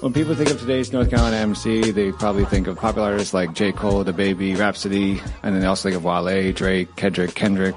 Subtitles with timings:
[0.00, 3.52] When people think of today's North Carolina MC, they probably think of popular artists like
[3.52, 3.72] J.
[3.72, 7.74] Cole, The Baby, Rapsody, and then they also think of Wale, Drake, Kendrick, Kendrick,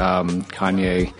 [0.00, 1.14] um, Kanye,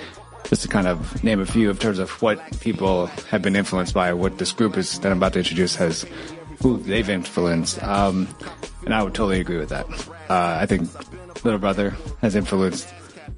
[0.44, 3.94] just to kind of name a few in terms of what people have been influenced
[3.94, 6.04] by, what this group is that I'm about to introduce has,
[6.60, 7.82] who they've influenced.
[7.82, 8.28] Um,
[8.84, 9.86] and I would totally agree with that.
[10.28, 10.90] Uh, I think
[11.44, 12.92] Little Brother has influenced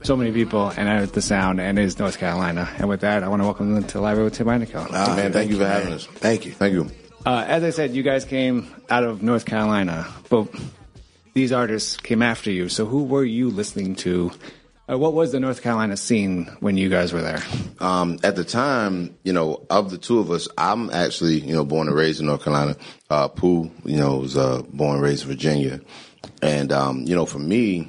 [0.04, 2.70] so many people and I the sound and it is North Carolina.
[2.76, 4.88] And with that, I want to welcome them to Live with Tim Heineken.
[4.90, 6.06] Ah, man, thank you for having us.
[6.06, 6.52] Thank you.
[6.52, 6.90] Thank you.
[7.24, 10.48] Uh, as I said, you guys came out of North Carolina, but
[11.32, 12.68] these artists came after you.
[12.68, 14.30] So who were you listening to?
[14.90, 17.42] Uh, what was the North Carolina scene when you guys were there?
[17.80, 21.64] Um, at the time, you know, of the two of us, I'm actually, you know,
[21.64, 22.76] born and raised in North Carolina.
[23.08, 25.80] Uh, Pooh, you know, was uh, born and raised in Virginia.
[26.42, 27.88] And, um, you know, for me,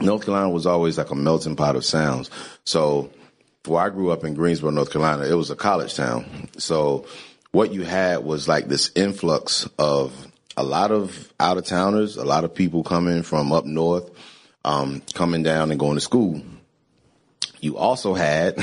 [0.00, 2.30] North Carolina was always like a melting pot of sounds.
[2.64, 3.10] So,
[3.66, 6.48] where I grew up in Greensboro, North Carolina, it was a college town.
[6.56, 7.06] So,
[7.52, 12.24] what you had was like this influx of a lot of out of towners, a
[12.24, 14.10] lot of people coming from up north,
[14.64, 16.42] um, coming down and going to school.
[17.60, 18.56] You also had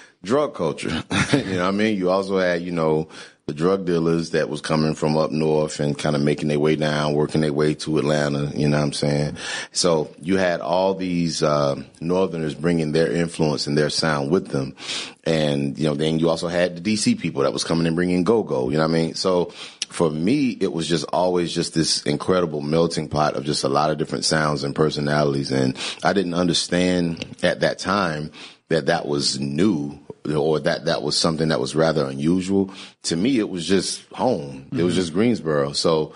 [0.22, 0.88] drug culture.
[1.32, 1.96] you know what I mean?
[1.96, 3.08] You also had, you know,
[3.50, 6.76] the drug dealers that was coming from up north and kind of making their way
[6.76, 8.46] down, working their way to Atlanta.
[8.56, 9.38] You know what I'm saying?
[9.72, 14.76] So you had all these, uh, northerners bringing their influence and their sound with them.
[15.24, 18.22] And, you know, then you also had the DC people that was coming and bringing
[18.22, 18.70] go-go.
[18.70, 19.14] You know what I mean?
[19.16, 19.46] So
[19.88, 23.90] for me, it was just always just this incredible melting pot of just a lot
[23.90, 25.50] of different sounds and personalities.
[25.50, 28.30] And I didn't understand at that time
[28.68, 29.98] that that was new
[30.28, 32.70] or that that was something that was rather unusual.
[33.04, 34.66] To me, it was just home.
[34.66, 34.80] Mm-hmm.
[34.80, 35.72] It was just Greensboro.
[35.72, 36.14] So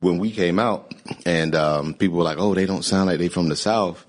[0.00, 0.94] when we came out
[1.26, 4.04] and um, people were like, "Oh, they don't sound like they from the South,"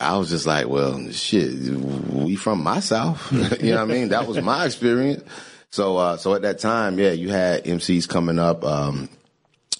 [0.00, 3.32] I was just like, "Well, shit, we from my South."
[3.62, 4.08] you know what I mean?
[4.08, 5.22] That was my experience.
[5.70, 8.64] So uh, so at that time, yeah, you had MCs coming up.
[8.64, 9.08] Um,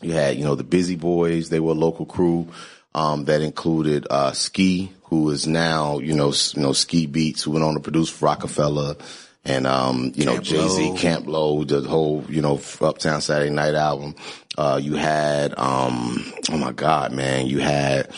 [0.03, 1.49] you had you know the Busy Boys.
[1.49, 2.49] They were a local crew.
[2.95, 7.53] Um, that included uh, Ski, who is now, you know, you know, Ski Beatz, who
[7.53, 8.97] went on to produce Rockefeller
[9.45, 13.75] and, um, you know, Jay Z, Camp Lo, the whole, you know, Uptown Saturday Night
[13.75, 14.17] album.
[14.59, 18.11] Uh, you had, um, oh my God, man, you had,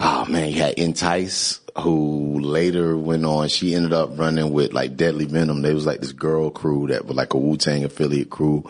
[0.00, 4.96] oh man, you had Entice, who later went on, she ended up running with like
[4.96, 5.62] Deadly Venom.
[5.62, 8.68] They was like this girl crew that was like a Wu-Tang affiliate crew.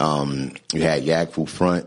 [0.00, 1.86] Um, you had Yaggfu Front,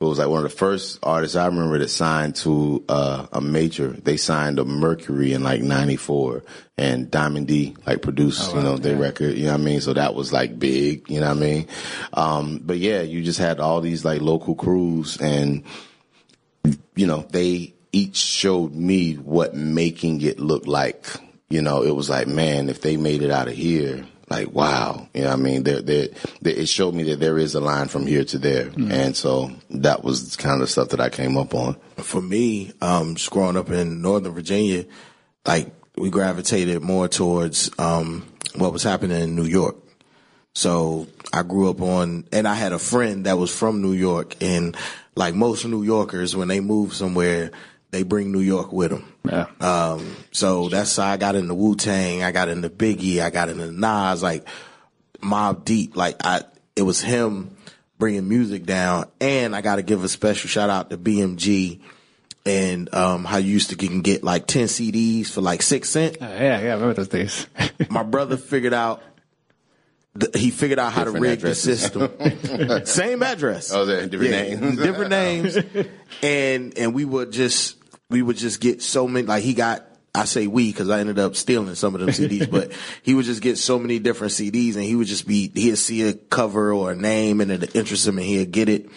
[0.00, 3.40] it was like one of the first artists I remember that signed to uh, a
[3.40, 3.88] major.
[3.88, 6.42] They signed to Mercury in like '94,
[6.76, 9.02] and Diamond D like produced, oh, wow, you know, their yeah.
[9.02, 9.36] record.
[9.36, 9.80] You know what I mean?
[9.80, 11.08] So that was like big.
[11.08, 11.68] You know what I mean?
[12.12, 15.62] Um, but yeah, you just had all these like local crews, and
[16.96, 21.06] you know, they each showed me what making it look like.
[21.48, 25.08] You know, it was like, man, if they made it out of here, like wow.
[25.14, 25.62] You know i mean?
[25.62, 26.08] There, there,
[26.40, 28.66] there, it showed me that there is a line from here to there.
[28.66, 28.90] Mm-hmm.
[28.90, 31.76] and so that was kind of stuff that i came up on.
[31.96, 34.86] For me um just growing up in northern virginia
[35.46, 38.26] like we gravitated more towards um
[38.56, 39.76] what was happening in new york.
[40.54, 44.36] So i grew up on and i had a friend that was from new york
[44.40, 44.76] and
[45.16, 47.50] like most new yorkers when they move somewhere
[47.94, 49.12] they bring New York with them.
[49.24, 49.46] Yeah.
[49.60, 52.22] Um, so that's how I got into Wu Tang.
[52.22, 53.20] I got into Biggie.
[53.20, 54.22] I got into Nas.
[54.22, 54.46] Like
[55.20, 55.96] Mobb Deep.
[55.96, 56.42] Like I,
[56.74, 57.56] it was him
[57.98, 59.06] bringing music down.
[59.20, 61.80] And I got to give a special shout out to BMG
[62.44, 66.20] and um, how you used to get, get like 10 CDs for like six cent.
[66.20, 67.46] Uh, yeah, yeah, I remember those days.
[67.90, 69.02] My brother figured out
[70.34, 71.90] he figured out how different to rig addresses.
[71.90, 72.86] the system.
[72.86, 73.72] Same address.
[73.72, 74.76] Oh, different yeah, names.
[74.76, 75.58] different names.
[76.22, 77.76] And and we would just
[78.14, 79.26] we would just get so many.
[79.26, 79.84] Like he got
[80.14, 82.70] I say we because I ended up stealing some of them CDs, but
[83.02, 86.08] he would just get so many different CDs and he would just be, he'd see
[86.08, 88.88] a cover or a name and it interested him and he'd get it.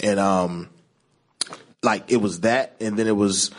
[0.00, 0.68] And, um,
[1.82, 3.50] like it was that and then it was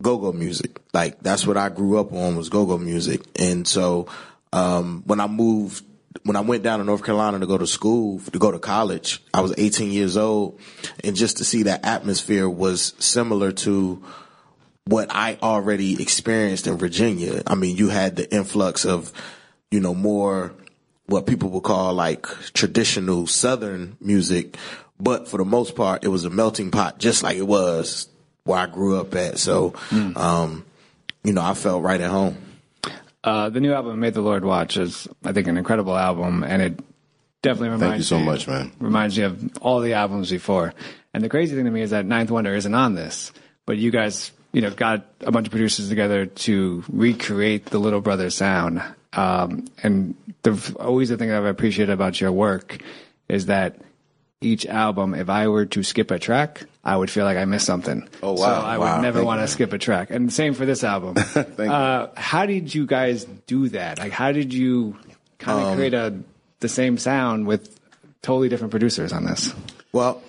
[0.00, 0.80] go-go music.
[0.92, 3.22] Like that's what I grew up on was go-go music.
[3.40, 4.06] And so,
[4.52, 5.84] um, when I moved,
[6.24, 9.22] when I went down to North Carolina to go to school, to go to college,
[9.32, 10.60] I was 18 years old
[11.02, 14.02] and just to see that atmosphere was similar to,
[14.84, 17.42] what I already experienced in Virginia.
[17.46, 19.12] I mean, you had the influx of,
[19.70, 20.54] you know, more
[21.06, 24.56] what people would call like traditional Southern music,
[24.98, 28.08] but for the most part, it was a melting pot, just like it was
[28.44, 29.38] where I grew up at.
[29.38, 30.16] So, mm.
[30.16, 30.64] um,
[31.22, 32.36] you know, I felt right at home.
[33.24, 36.60] Uh, the new album, May the Lord Watch, is I think an incredible album, and
[36.60, 36.80] it
[37.40, 38.72] definitely reminds Thank you so you, much, man.
[38.78, 40.74] Reminds you of all the albums before.
[41.14, 43.32] And the crazy thing to me is that Ninth Wonder isn't on this,
[43.66, 48.00] but you guys you know, got a bunch of producers together to recreate the Little
[48.00, 48.82] Brother sound.
[49.14, 52.82] Um, and the, always the thing that I've appreciated about your work
[53.28, 53.80] is that
[54.42, 57.66] each album, if I were to skip a track, I would feel like I missed
[57.66, 58.08] something.
[58.22, 58.36] Oh wow!
[58.36, 58.96] So I wow.
[58.96, 60.10] would never want to skip a track.
[60.10, 61.16] And same for this album.
[61.58, 63.98] uh, how did you guys do that?
[63.98, 64.96] Like, how did you
[65.38, 66.18] kind of um, create a
[66.60, 67.78] the same sound with
[68.22, 69.54] totally different producers on this?
[69.92, 70.22] Well,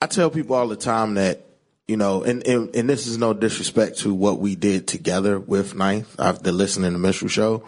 [0.00, 1.46] I tell people all the time that
[1.90, 5.74] you know, and, and, and this is no disrespect to what we did together with
[5.74, 7.64] Ninth, after listening to Minstrel Show,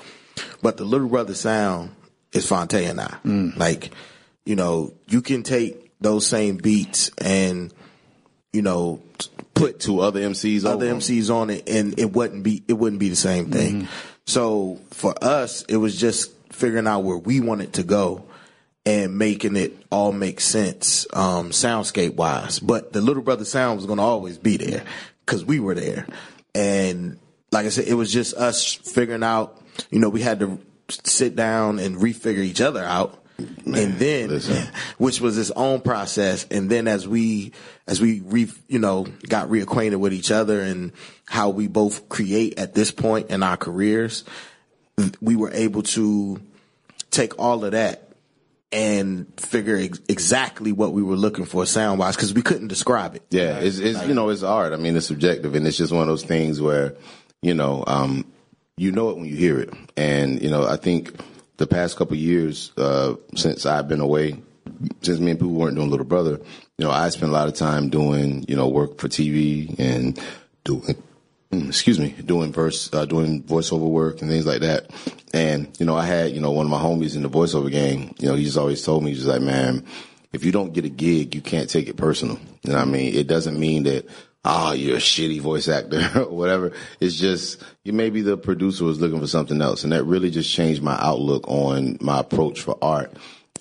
[0.62, 1.90] but the Little Brother sound
[2.32, 3.16] is Phonte and I.
[3.24, 3.56] Mm.
[3.56, 3.90] Like,
[4.44, 7.72] you know, you can take those same beats and,
[8.52, 9.02] you know,
[9.54, 13.08] put two other MCs other MCs on it, and it wouldn't be it wouldn't be
[13.08, 13.82] the same thing.
[13.82, 13.88] Mm.
[14.26, 18.24] So for us, it was just figuring out where we wanted to go
[18.84, 22.58] and making it all make sense, um, soundscape wise.
[22.58, 24.84] But the little brother sound was going to always be there
[25.24, 26.06] because we were there.
[26.54, 27.18] And
[27.52, 29.60] like I said, it was just us figuring out,
[29.90, 30.58] you know, we had to
[30.88, 33.21] sit down and refigure each other out.
[33.64, 34.68] Man, and then, listen.
[34.98, 36.46] which was its own process.
[36.50, 37.52] And then as we,
[37.86, 40.92] as we re, you know, got reacquainted with each other and
[41.26, 44.24] how we both create at this point in our careers,
[45.20, 46.40] we were able to
[47.10, 48.12] take all of that
[48.72, 53.14] and figure ex- exactly what we were looking for sound wise because we couldn't describe
[53.14, 53.22] it.
[53.30, 54.72] Yeah, it's, it's like, you know it's art.
[54.72, 56.96] I mean, it's subjective, and it's just one of those things where
[57.42, 58.24] you know um,
[58.76, 61.14] you know it when you hear it, and you know I think
[61.62, 64.42] the past couple years uh, since I've been away,
[65.02, 66.40] since me and people weren't doing Little Brother,
[66.78, 70.20] you know I spent a lot of time doing you know work for TV and
[70.64, 70.96] doing
[71.52, 74.90] Mm, excuse me, doing verse, uh, doing voiceover work and things like that.
[75.34, 78.14] And, you know, I had, you know, one of my homies in the voiceover game,
[78.18, 79.84] you know, he just always told me, he's like, man,
[80.32, 82.38] if you don't get a gig, you can't take it personal.
[82.62, 83.14] You know what I mean?
[83.14, 84.06] It doesn't mean that,
[84.44, 86.72] oh, you're a shitty voice actor or whatever.
[87.00, 89.84] It's just, you maybe the producer was looking for something else.
[89.84, 93.12] And that really just changed my outlook on my approach for art.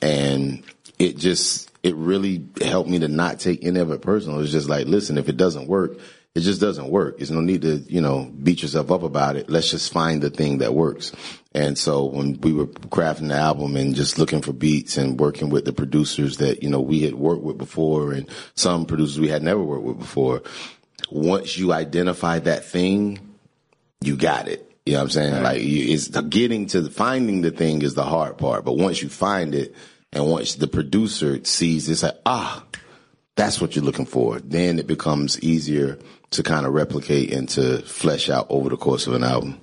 [0.02, 0.64] And
[0.98, 4.40] it just, it really helped me to not take any of it personal.
[4.40, 6.00] It's just like, listen, if it doesn't work,
[6.34, 7.18] it just doesn't work.
[7.18, 9.50] There's no need to, you know, beat yourself up about it.
[9.50, 11.12] Let's just find the thing that works.
[11.54, 15.50] And so when we were crafting the album and just looking for beats and working
[15.50, 19.28] with the producers that, you know, we had worked with before and some producers we
[19.28, 20.42] had never worked with before,
[21.10, 23.36] once you identify that thing,
[24.00, 24.66] you got it.
[24.86, 25.34] You know what I'm saying?
[25.34, 25.44] Right.
[25.44, 28.64] Like it's getting to the, finding the thing is the hard part.
[28.64, 29.76] But once you find it
[30.14, 32.64] and once the producer sees it's like, ah,
[33.36, 34.40] that's what you're looking for.
[34.40, 36.00] Then it becomes easier
[36.32, 39.60] to kind of replicate and to flesh out over the course of an album.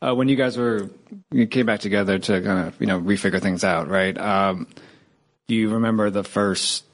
[0.00, 0.90] Uh, when you guys were
[1.30, 4.16] you came back together to kind of you know refigure things out, right?
[4.18, 4.66] Um,
[5.48, 6.84] do you remember the first?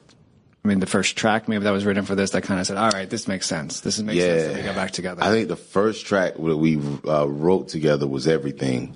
[0.63, 2.77] I mean, the first track maybe that was written for this that kind of said,
[2.77, 3.79] "All right, this makes sense.
[3.79, 4.25] This makes yeah.
[4.25, 5.23] sense." That we got back together.
[5.23, 8.95] I think the first track that we uh, wrote together was everything.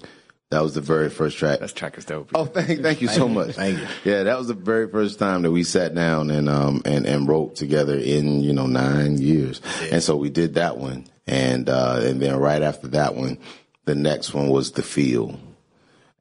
[0.53, 1.61] That was the very first track.
[1.61, 2.29] That track is dope.
[2.35, 3.55] Oh, thank, thank you so much.
[3.55, 3.87] Thank you.
[4.03, 7.27] Yeah, that was the very first time that we sat down and um and and
[7.27, 9.61] wrote together in you know nine years.
[9.81, 9.95] Yeah.
[9.95, 13.39] And so we did that one, and uh and then right after that one,
[13.85, 15.39] the next one was the feel,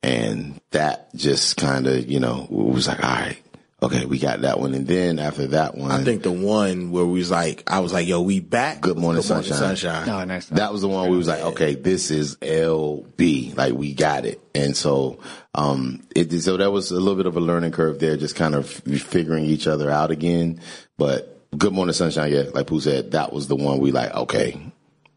[0.02, 3.41] and that just kind of you know was like all right,
[3.82, 7.04] Okay, we got that one, and then after that one, I think the one where
[7.04, 9.76] we was like, I was like, "Yo, we back." Good morning, Good morning sunshine.
[9.76, 10.08] sunshine.
[10.08, 10.46] Oh, nice.
[10.46, 14.40] That was the one we was like, "Okay, this is LB." Like we got it,
[14.54, 15.18] and so
[15.54, 18.54] um, it so that was a little bit of a learning curve there, just kind
[18.54, 20.60] of figuring each other out again.
[20.96, 22.32] But Good morning, sunshine.
[22.32, 24.14] Yeah, like Pooh said, that was the one we like.
[24.14, 24.58] Okay,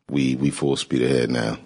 [0.10, 1.58] we we full speed ahead now.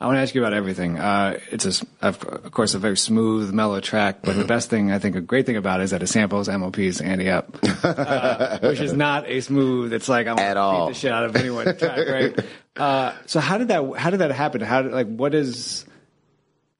[0.00, 0.98] I want to ask you about everything.
[0.98, 4.48] Uh, it's a, of course a very smooth, mellow track, but the mm-hmm.
[4.48, 7.28] best thing I think a great thing about it is that it samples MOP's Ante
[7.30, 9.92] Up," uh, which is not a smooth.
[9.92, 12.46] It's like I'm at all beat the shit out of anyone track, right?
[12.78, 14.60] Uh, so how did that how did that happen?
[14.60, 15.84] How did like what is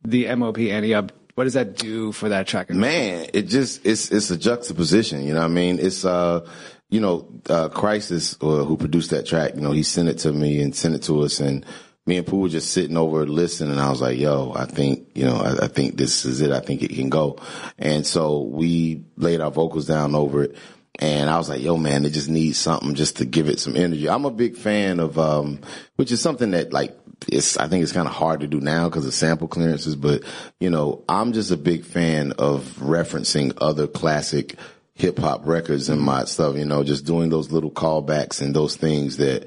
[0.05, 1.11] the MOP Ante Up?
[1.35, 2.71] What does that do for that track?
[2.71, 5.25] Man, it just it's it's a juxtaposition.
[5.25, 5.81] You know what I mean?
[5.81, 6.47] It's uh
[6.91, 10.33] you know, uh, Khrysis, uh, who produced that track, you know, he sent it to
[10.33, 11.67] me and sent it to us and
[12.09, 15.11] me and Pooh were just sitting over listening and I was like, yo, I think,
[15.15, 16.51] you know, I, I think this is it.
[16.51, 17.39] I think it can go.
[17.79, 20.57] And so we laid our vocals down over it.
[20.99, 23.77] And I was like, yo, man, it just needs something just to give it some
[23.77, 24.09] energy.
[24.09, 25.61] I'm a big fan of, um,
[25.97, 26.99] which is something that like,
[27.29, 30.23] it's, I think it's kind of hard to do now because of sample clearances, but
[30.59, 34.57] you know, I'm just a big fan of referencing other classic
[34.95, 38.77] hip hop records and my stuff, you know, just doing those little callbacks and those
[38.77, 39.47] things that,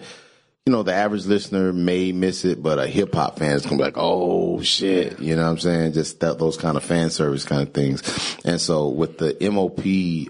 [0.66, 3.78] you know, the average listener may miss it, but a hip hop fan is gonna
[3.78, 5.94] be like, oh shit, you know what I'm saying?
[5.94, 8.38] Just that, those kind of fan service kind of things.
[8.46, 9.80] And so with the MOP,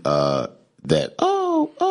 [0.05, 0.47] uh,
[0.83, 1.90] that, oh, oh,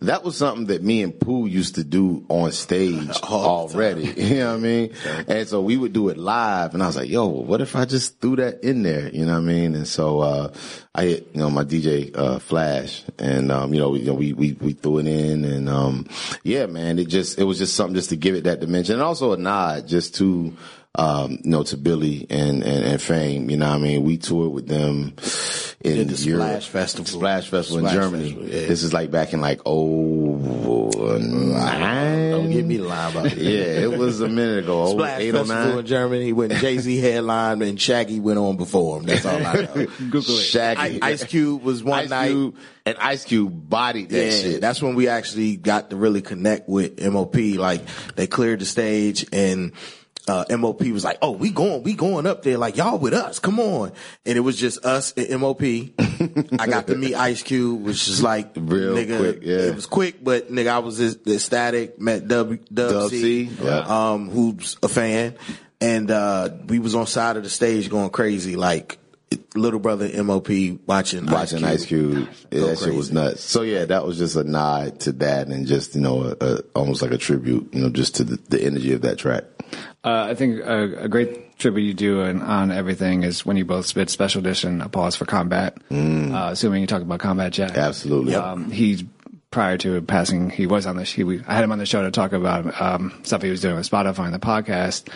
[0.00, 4.14] that was something that me and Pooh used to do on stage already.
[4.26, 4.92] You know what I mean?
[5.28, 7.84] And so we would do it live and I was like, yo, what if I
[7.84, 9.08] just threw that in there?
[9.08, 9.74] You know what I mean?
[9.74, 10.52] And so, uh,
[10.94, 14.14] I hit, you know, my DJ, uh, Flash and, um, you know, we, you know,
[14.14, 16.06] we, we, we threw it in and, um,
[16.42, 19.02] yeah, man, it just, it was just something just to give it that dimension and
[19.02, 20.56] also a nod just to,
[20.96, 23.50] um, you know, to Billy and, and, and Fame.
[23.50, 24.02] You know what I mean?
[24.02, 25.14] We toured with them
[25.82, 26.62] in the Europe.
[26.62, 27.06] Splash Festival.
[27.06, 28.30] Splash Festival Splash in Germany.
[28.30, 28.66] Festival, yeah.
[28.66, 32.30] This is like back in like, oh, nine.
[32.30, 33.38] Don't get me lying about it.
[33.38, 34.84] Yeah, it was a minute ago.
[34.84, 35.86] Oh, Splash eight Festival in.
[35.86, 39.04] Germany when Jay Z headlined and Shaggy went on before him.
[39.04, 39.66] That's all I know.
[39.98, 40.42] Google it.
[40.42, 41.02] Shaggy.
[41.02, 42.28] I, Ice Cube was one Ice night.
[42.28, 44.60] Cube, and Ice Cube bodied that yeah, shit.
[44.62, 47.34] that's when we actually got to really connect with MOP.
[47.34, 47.82] Like
[48.14, 49.72] they cleared the stage and
[50.28, 52.58] uh, MOP was like, "Oh, we going, we going up there.
[52.58, 53.92] Like y'all with us, come on."
[54.24, 55.62] And it was just us and MOP.
[55.62, 59.58] I got to meet Ice Cube, which is like Real nigga, quick, yeah.
[59.58, 62.00] It was quick, but nigga, I was ecstatic.
[62.00, 63.78] Met W Dub, Dub C, C, yeah.
[64.12, 65.36] um, who's a fan,
[65.80, 68.98] and uh, we was on side of the stage going crazy, like
[69.54, 70.48] little brother MOP
[70.86, 72.28] watching watching Ice Cube.
[72.50, 73.42] Yeah, Go that shit was nuts.
[73.42, 76.58] So yeah, that was just a nod to that and just, you know, a, a,
[76.74, 79.44] almost like a tribute, you know, just to the, the energy of that track.
[80.06, 83.64] Uh, I think a, a great tribute you do on, on everything is when you
[83.64, 85.76] both spit special edition, a pause for combat.
[85.90, 87.72] Uh, assuming you talk about Combat Jack.
[87.72, 87.82] Mm.
[87.88, 88.32] Absolutely.
[88.32, 88.42] Yep.
[88.42, 89.08] Um, he,
[89.50, 92.02] prior to passing, he was on the, he, we, I had him on the show
[92.02, 95.08] to talk about, um, stuff he was doing with Spotify and the podcast.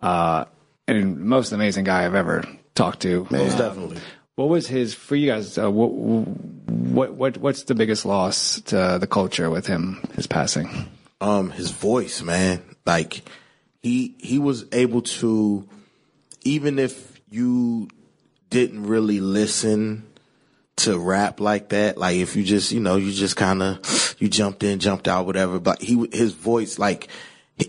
[0.00, 0.44] Uh,
[0.86, 2.44] and most amazing guy I've ever
[2.76, 3.26] talked to.
[3.30, 3.98] Most Um, definitely.
[4.36, 5.58] What was his for you guys?
[5.58, 9.98] Uh, what, what what what's the biggest loss to the culture with him?
[10.14, 10.68] His passing.
[11.22, 12.62] um his voice, man.
[12.84, 13.22] Like
[13.86, 15.68] he he was able to
[16.42, 17.88] even if you
[18.50, 20.04] didn't really listen
[20.76, 24.28] to rap like that, like if you just, you know, you just kind of you
[24.28, 27.08] jumped in, jumped out whatever, but he his voice like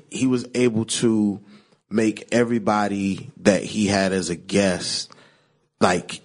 [0.10, 1.40] he, was able to
[1.90, 5.12] make everybody that he had as a guest
[5.80, 6.22] like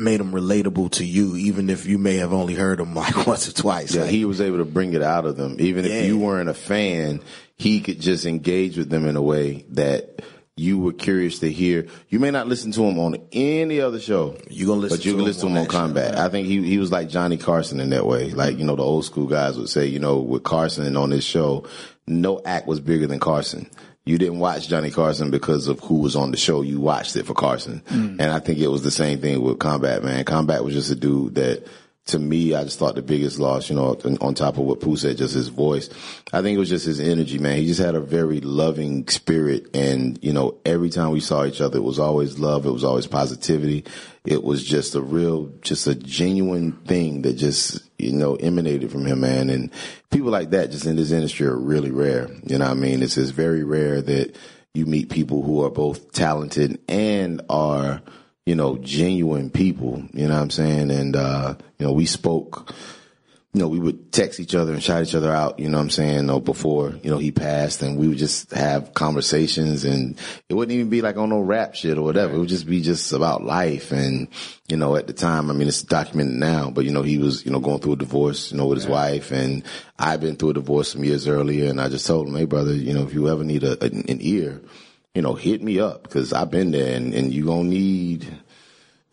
[0.00, 3.48] made him relatable to you even if you may have only heard him like once
[3.48, 3.94] or twice.
[3.94, 5.56] Yeah, Like, he was able to bring it out of them.
[5.60, 5.92] Even Yeah.
[5.92, 7.20] if you weren't a fan,
[7.56, 10.22] he could just engage with them in a way that
[10.56, 11.86] you were curious to hear.
[12.10, 14.36] You may not listen to him on any other show.
[14.50, 15.78] You gonna listen but you to can him listen to on him on that show,
[15.78, 16.14] Combat.
[16.16, 16.24] right.
[16.24, 18.30] I think he he was like Johnny Carson in that way.
[18.30, 21.24] Like you know the old school guys would say, you know, with Carson on this
[21.24, 21.64] show,
[22.06, 23.70] no act was bigger than Carson.
[24.06, 26.62] You didn't watch Johnny Carson because of who was on the show.
[26.62, 27.82] You watched it for Carson.
[27.86, 28.18] Mm.
[28.18, 30.24] And I think it was the same thing with Combat, man.
[30.24, 31.66] Combat was just a dude that,
[32.06, 34.96] to me, I just thought the biggest loss, you know, on- top of what Pooh
[34.96, 35.90] said, just his voice.
[36.32, 37.58] I think it was just his energy, man.
[37.58, 39.68] He just had a very loving spirit.
[39.74, 42.66] And, you know, every time we saw each other, it was always love.
[42.66, 43.84] It was always positivity.
[44.24, 49.04] It was just a real, just a genuine thing that just, you know, emanated from
[49.04, 49.50] him, man.
[49.50, 49.70] And
[50.10, 52.28] people like that just in this industry are really rare.
[52.44, 53.02] You know I mean?
[53.02, 54.36] It's just very rare that
[54.74, 58.02] you meet people who are both talented and are,
[58.46, 60.02] you know, genuine people.
[60.12, 60.90] You know what I'm saying?
[60.90, 62.74] And, uh, you know, we spoke,
[63.52, 65.82] you know, we would text each other and shout each other out, you know what
[65.82, 70.16] I'm saying, know, before, you know, he passed and we would just have conversations and
[70.48, 72.34] it wouldn't even be like on no rap shit or whatever.
[72.34, 73.90] It would just be just about life.
[73.90, 74.28] And,
[74.68, 77.44] you know, at the time, I mean, it's documented now, but you know, he was,
[77.44, 79.64] you know, going through a divorce, you know, with his wife and
[79.98, 82.72] I've been through a divorce some years earlier and I just told him, Hey brother,
[82.72, 84.60] you know, if you ever need a, an ear,
[85.14, 88.26] you know, hit me up because I've been there and, and you gonna need,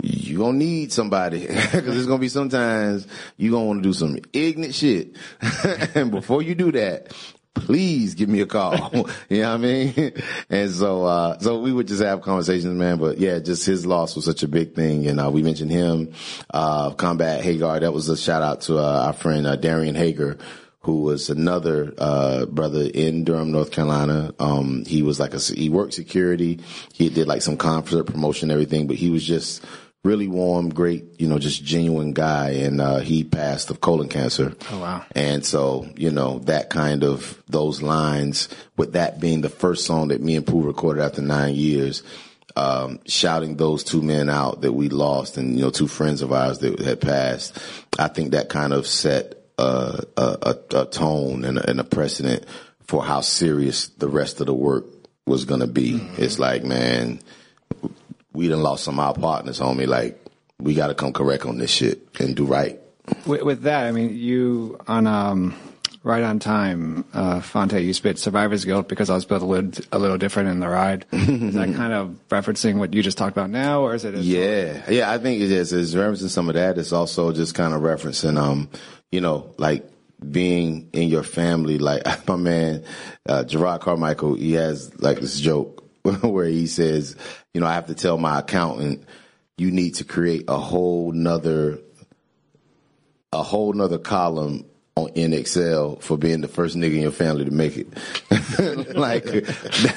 [0.04, 4.18] you gonna need somebody because it's gonna be sometimes you gonna want to do some
[4.34, 5.16] ignorant shit,
[5.96, 7.14] and before you do that,
[7.56, 8.76] please give me a call.
[9.30, 10.14] you know what I mean?
[10.50, 12.98] And so, uh, so we would just have conversations, man.
[12.98, 16.14] But yeah, just his loss was such a big thing, and uh, we mentioned him,
[16.52, 17.80] uh, Combat Hagar.
[17.80, 20.38] That was a shout out to uh, our friend uh, Darian Hager.
[20.88, 24.34] Who was another uh, brother in Durham, North Carolina.
[24.40, 26.62] Um, he was like a he worked security.
[26.94, 29.66] He did like some concert promotion, and everything, but he was just
[30.06, 32.52] really warm, great, you know, just genuine guy.
[32.52, 34.56] And uh, he passed of colon cancer.
[34.72, 35.04] Oh wow!
[35.14, 40.08] And so, you know, that kind of those lines, with that being the first song
[40.08, 42.02] that me and Pooh recorded after nine years.
[42.56, 46.34] Um, shouting those two men out that we lost and, you know, two friends of
[46.34, 47.56] ours that had passed.
[48.00, 52.46] I think that kind of set a, a, a tone and a, and a, precedent
[52.86, 54.86] for how serious the rest of the work
[55.26, 55.94] was going to be.
[55.94, 56.22] Mm-hmm.
[56.22, 57.20] It's like, man,
[58.34, 59.88] we done lost some of our partners, homie.
[59.88, 60.24] Like,
[60.60, 62.80] we got to come correct on this shit and do right.
[63.26, 65.56] With, with that, I mean, you on um,
[66.04, 69.84] right on time, uh, Phonte, you spit survivor's guilt because I was built a little,
[69.92, 71.06] a little different in the ride.
[71.12, 74.16] is that kind of referencing what you just talked about now, or is it?
[74.16, 75.74] Yeah, yeah, I think it is.
[75.74, 76.78] It's referencing some of that.
[76.78, 78.70] It's also just kind of referencing, um,
[79.12, 79.90] you know, like
[80.32, 81.78] being in your family.
[81.78, 82.84] Like my man,
[83.28, 85.84] uh, Jerrod Carmichael, he has like this joke
[86.22, 87.16] where he says,
[87.54, 89.04] you know, I have to tell my accountant,
[89.58, 91.80] you need to create a whole nother,
[93.32, 94.66] a whole nother column
[94.98, 97.88] on in Excel for being the first nigga in your family to make it.
[98.96, 99.24] like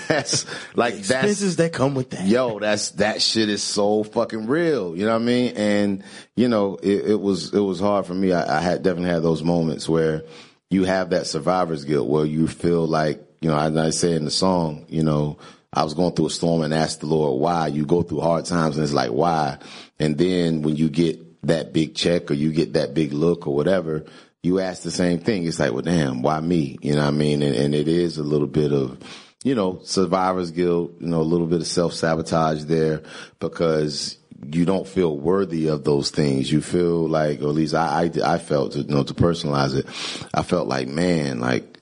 [0.09, 2.27] that's like the that's expenses that come with that.
[2.27, 4.97] Yo, that's that shit is so fucking real.
[4.97, 5.57] You know what I mean?
[5.57, 6.05] And
[6.37, 8.33] you know, it, it was it was hard for me.
[8.33, 10.23] I, I, had definitely had those moments where
[10.71, 13.57] you have that survivor's guilt where you feel like you know.
[13.57, 15.39] I, I say in the song, you know.
[15.73, 17.69] I was going through a storm and asked the Lord why.
[17.69, 19.59] You go through hard times and it's like why,
[20.01, 23.55] and then when you get that big check or you get that big look or
[23.55, 24.05] whatever,
[24.43, 25.47] you ask the same thing.
[25.47, 26.79] It's like, well, damn, why me?
[26.81, 27.43] You know what I mean?
[27.43, 28.99] And, and it is a little bit of,
[29.45, 33.03] you know, survivor's guilt, you know, a little bit of self sabotage there
[33.39, 34.17] because
[34.53, 36.51] you don't feel worthy of those things.
[36.51, 39.75] You feel like, or at least I, I, I felt to, you know, to personalize
[39.77, 39.87] it.
[40.33, 41.79] I felt like, man, like,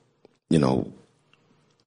[0.49, 0.93] you know,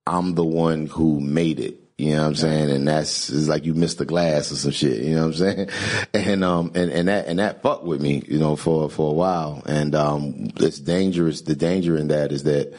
[0.07, 1.82] I'm the one who made it.
[2.03, 2.71] You know what I'm saying?
[2.71, 5.03] And that's it's like you missed the glass or some shit.
[5.03, 5.69] You know what I'm saying?
[6.15, 9.15] And um and, and that and that fucked with me, you know, for for a
[9.15, 9.63] while.
[9.67, 11.43] And um it's dangerous.
[11.43, 12.75] The danger in that is that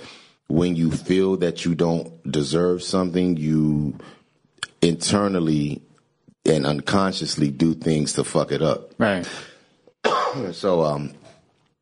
[0.47, 3.97] when you feel that you don't deserve something, you
[4.81, 5.81] internally
[6.45, 8.91] and unconsciously do things to fuck it up.
[8.97, 9.25] Right.
[10.51, 11.13] so um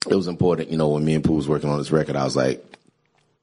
[0.07, 2.23] it was important, you know, when me and Pooh was working on this record, I
[2.23, 2.63] was like,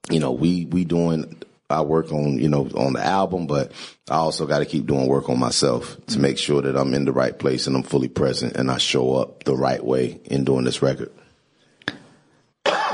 [0.09, 3.73] you know, we we doing I work on, you know, on the album, but
[4.09, 6.23] I also got to keep doing work on myself to mm-hmm.
[6.23, 9.17] make sure that I'm in the right place and I'm fully present and I show
[9.17, 11.13] up the right way in doing this record.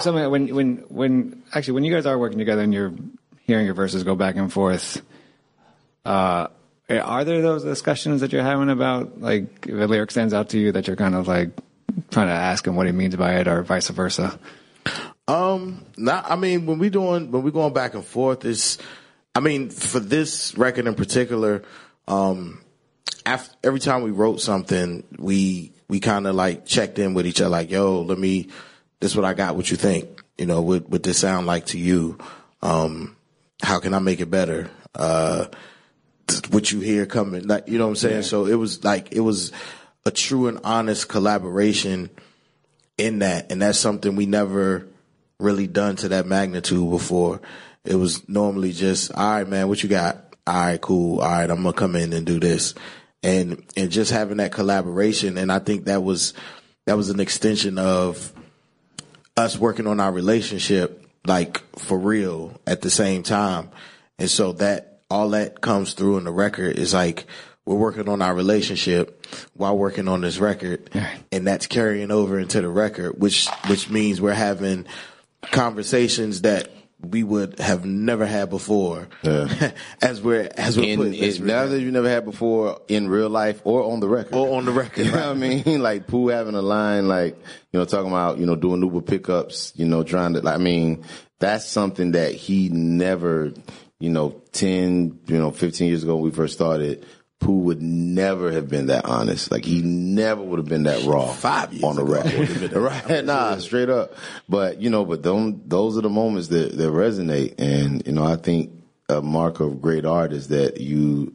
[0.01, 2.93] So when when when actually when you guys are working together and you're
[3.47, 5.01] hearing your verses go back and forth,
[6.05, 6.49] uh,
[6.91, 10.59] are there those discussions that you're having about like if a lyric stands out to
[10.59, 11.51] you that you're kind of like
[12.11, 14.39] trying to ask him what he means by it or vice versa?
[15.27, 18.79] Um, not, I mean, when we doing, when we going back and forth, is,
[19.35, 21.63] I mean, for this record in particular,
[22.07, 22.61] um,
[23.25, 27.41] after, every time we wrote something, we, we kind of like checked in with each
[27.41, 28.49] other, like, yo, let me,
[29.01, 31.67] this is what I got, what you think, you know, what, what this sound like
[31.67, 32.19] to you?
[32.61, 33.17] Um,
[33.63, 34.71] how can I make it better?
[34.95, 35.47] Uh,
[36.51, 38.17] what you hear coming, like, you know what I'm saying?
[38.17, 38.23] Yeah.
[38.23, 39.53] So it was like, it was
[40.05, 42.11] a true and honest collaboration
[42.99, 43.51] in that.
[43.51, 44.87] And that's something we never,
[45.39, 47.41] really done to that magnitude before.
[47.85, 50.35] It was normally just, all right, man, what you got?
[50.47, 51.21] All right, cool.
[51.21, 52.75] All right, I'm gonna come in and do this,
[53.23, 55.39] and and just having that collaboration.
[55.39, 56.35] And I think that was
[56.87, 58.33] that was an extension of
[59.37, 63.71] us working on our relationship, like for real, at the same time.
[64.19, 67.25] And so that all that comes through in the record is like
[67.65, 70.91] we're working on our relationship while working on this record,
[71.33, 74.87] and that's carrying over into the record, which which means we're having
[75.51, 76.69] conversations that
[77.11, 79.09] we would have never had before.
[79.23, 79.73] Yeah.
[80.03, 83.29] as we're as we're in, putting this now that you never had before in real
[83.29, 84.35] life or on the record.
[84.35, 85.07] Or on the record.
[85.07, 85.65] you know what I mean?
[85.85, 87.37] Like Pooh having a line like,
[87.73, 90.59] you know, talking about, you know, doing Uber pickups, you know, trying to Like, I
[90.59, 91.05] mean,
[91.41, 93.53] that's something that he never,
[94.01, 97.05] you know, 10, you know, 15 years ago when we first started,
[97.43, 99.51] who would never have been that honest.
[99.51, 101.27] Like he never would have been that raw.
[101.27, 103.25] Five years on the record, right?
[103.25, 104.15] Nah, straight up.
[104.49, 108.25] But you know, but them, those are the moments that that resonate, and you know,
[108.25, 108.73] I think
[109.09, 111.35] a mark of great art is that you.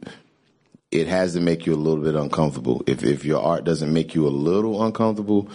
[0.90, 2.82] It has to make you a little bit uncomfortable.
[2.88, 5.48] If if your art doesn't make you a little uncomfortable,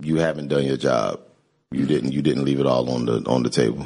[0.00, 1.20] you haven't done your job.
[1.70, 2.12] You didn't.
[2.12, 3.84] You didn't leave it all on the on the table.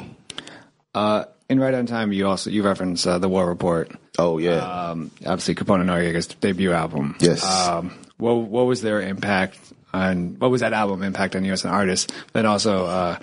[0.95, 3.91] Uh, in Right on Time, you also you reference uh, the War Report.
[4.17, 4.57] Oh yeah.
[4.57, 7.15] Um, obviously, Capone and Noriega's debut album.
[7.19, 7.43] Yes.
[7.43, 9.59] Um, what what was their impact
[9.91, 12.13] on what was that album impact on you as an artist?
[12.33, 13.19] Then also, uh,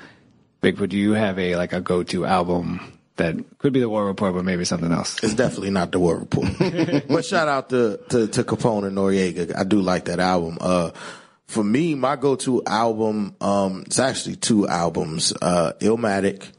[0.60, 3.88] Big Pooh, do you have a like a go to album that could be the
[3.88, 5.22] War Report, but maybe something else?
[5.22, 6.48] It's definitely not the War Report.
[7.08, 9.56] but shout out to, to, to Capone and Noriega.
[9.56, 10.58] I do like that album.
[10.60, 10.90] Uh,
[11.46, 16.50] for me, my go-to album, um, it's actually two albums, uh, Illmatic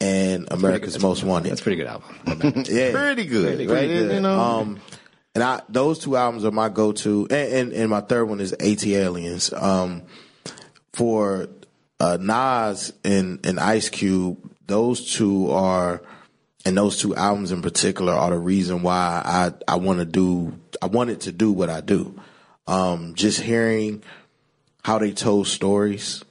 [0.00, 1.50] and America's Most Wanted.
[1.50, 2.14] That's a pretty good album.
[2.68, 2.92] yeah.
[2.92, 3.86] Pretty good, Pretty right?
[3.86, 4.12] good.
[4.14, 4.80] You know, Um,
[5.34, 7.26] and I, those two albums are my go-to.
[7.30, 9.52] And, and, and my third one is ATLiens.
[9.60, 10.02] Um,
[10.92, 11.48] for,
[12.00, 16.02] uh, Nas and, and Ice Cube, those two are,
[16.64, 20.54] and those two albums in particular are the reason why I, I want to do,
[20.82, 22.18] I wanted to do what I do.
[22.66, 24.02] Um, just hearing
[24.84, 26.22] how they told stories,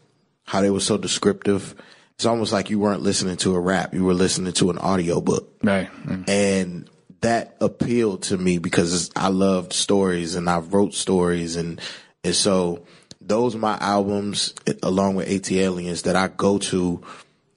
[0.43, 1.75] how they were so descriptive.
[2.17, 3.93] It's almost like you weren't listening to a rap.
[3.93, 5.87] You were listening to an audiobook right.
[6.27, 6.89] and
[7.21, 11.79] that appealed to me because I loved stories and I wrote stories and
[12.23, 12.85] and so
[13.21, 17.01] those are my albums along with ATLiens that I go to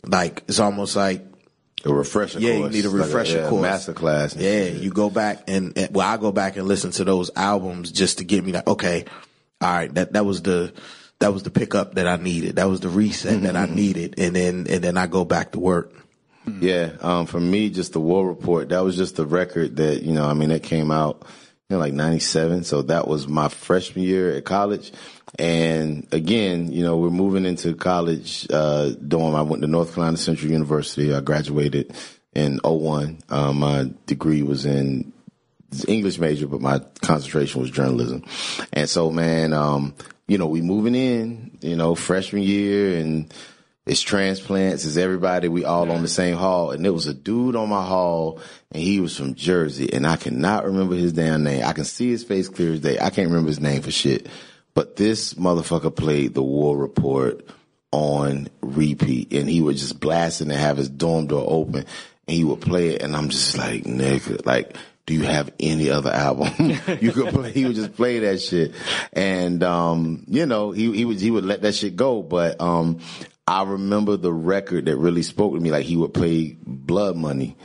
[0.04, 1.24] like it's almost like
[1.86, 2.38] a refresher.
[2.38, 2.44] Course.
[2.44, 2.74] Yeah course.
[2.74, 4.36] you need a Like refresher yeah, course master class.
[4.36, 7.90] yeah you go back and, and well I go back and listen to those albums
[7.92, 9.06] just to get me like okay
[9.62, 10.72] all right that that was the
[11.20, 14.34] that was the pickup that I needed that was the reset that I needed and
[14.34, 15.94] then and then I go back to work
[16.60, 18.70] Yeah, um, for me, just the War Report.
[18.70, 20.26] That was just the record that you know.
[20.26, 21.26] I mean, that came out,
[21.68, 22.64] you know, like '97.
[22.64, 24.92] So that was my freshman year at college.
[25.38, 29.34] And again, you know, we're moving into college uh, dorm.
[29.34, 31.14] I went to North Carolina Central University.
[31.14, 31.94] I graduated
[32.34, 33.18] in 01.
[33.28, 35.12] Um, my degree was in
[35.86, 38.24] English major, but my concentration was journalism.
[38.72, 39.94] And so, man, um,
[40.30, 43.34] you know, we moving in, you know, freshman year and
[43.84, 46.70] it's transplants, it's everybody, we all on the same hall.
[46.70, 48.38] And there was a dude on my hall
[48.70, 51.64] and he was from Jersey and I cannot remember his damn name.
[51.64, 52.96] I can see his face clear as day.
[52.96, 54.28] I can't remember his name for shit.
[54.72, 57.44] But this motherfucker played the war report
[57.90, 61.86] on repeat and he would just blast it and have his dorm door open
[62.28, 64.76] and he would play it and I'm just like, nigga, like,
[65.10, 66.52] do you have any other album
[67.00, 67.50] you could play?
[67.50, 68.72] He would just play that shit.
[69.12, 72.22] And, um, you know, he, he would, he would let that shit go.
[72.22, 73.00] But, um,
[73.44, 75.72] I remember the record that really spoke to me.
[75.72, 77.56] Like he would play Blood Money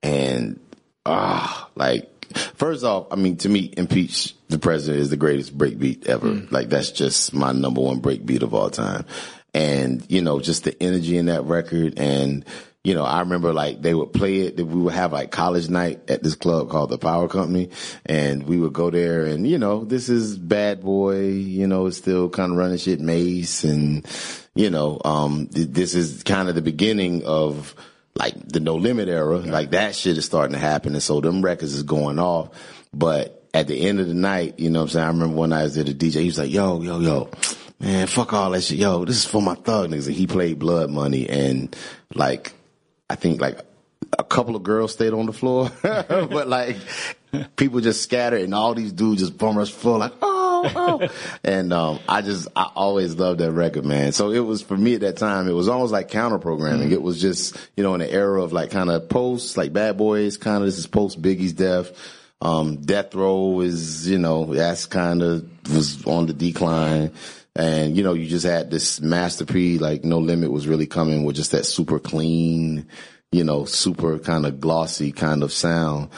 [0.00, 0.60] and,
[1.04, 2.08] ah, like,
[2.54, 6.46] first off, I mean, to me, Impeach the President is the greatest breakbeat ever.
[6.52, 9.06] Like that's just my number one breakbeat of all time.
[9.52, 12.44] And, you know, just the energy in that record and,
[12.84, 14.56] you know, I remember like they would play it.
[14.56, 17.70] We would have like college night at this club called the Power Company,
[18.04, 19.24] and we would go there.
[19.24, 21.28] And you know, this is Bad Boy.
[21.28, 24.04] You know, it's still kind of running shit, Mase, and
[24.56, 27.74] you know, um, th- this is kind of the beginning of
[28.16, 29.38] like the No Limit era.
[29.38, 32.50] Like that shit is starting to happen, and so them records is going off.
[32.92, 35.04] But at the end of the night, you know what I'm saying?
[35.04, 36.22] I remember one night I was at the DJ.
[36.22, 37.30] He was like, "Yo, yo, yo."
[37.78, 38.78] Man, fuck all that shit.
[38.78, 40.06] Yo, this is for my thug niggas.
[40.06, 41.74] And he played Blood Money and
[42.14, 42.54] like,
[43.12, 43.58] I think like
[44.18, 46.78] a couple of girls stayed on the floor, but like
[47.56, 51.08] people just scattered and all these dudes just bum rush floor like, oh, oh.
[51.44, 54.12] and, um, I just, I always loved that record, man.
[54.12, 56.90] So it was for me at that time, it was almost like counter programming.
[56.90, 59.98] It was just, you know, in the era of like kind of post, like Bad
[59.98, 61.90] Boys, kind of this is post Biggie's death.
[62.42, 67.12] Um, Death Row is, you know, that's kind of was on the decline.
[67.54, 71.36] And, you know, you just had this masterpiece, like No Limit was really coming with
[71.36, 72.88] just that super clean,
[73.30, 76.08] you know, super kind of glossy kind of sound.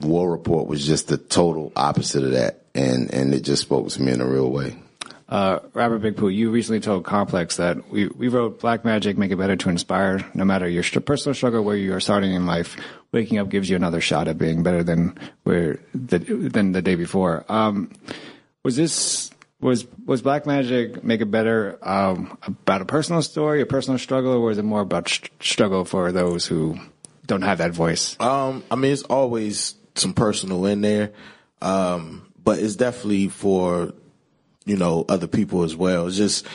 [0.00, 2.64] War Report was just the total opposite of that.
[2.74, 4.76] And, and it just spoke to me in a real way.
[5.28, 9.30] Uh, Rapper Big Pooh, you recently told Complex that we, we wrote Black Magic, make
[9.30, 12.46] it better to inspire, no matter your st- personal struggle, where you are starting in
[12.46, 12.76] life.
[13.10, 16.94] Waking up gives you another shot at being better than where the, than the day
[16.94, 17.44] before.
[17.48, 17.90] Um,
[18.62, 23.66] was this was was Black Magic make it better um, about a personal story, a
[23.66, 26.78] personal struggle, or was it more about st- struggle for those who
[27.26, 28.16] don't have that voice?
[28.20, 31.12] Um, I mean, it's always some personal in there,
[31.60, 33.92] um, but it's definitely for
[34.64, 36.06] you know other people as well.
[36.06, 36.46] It's just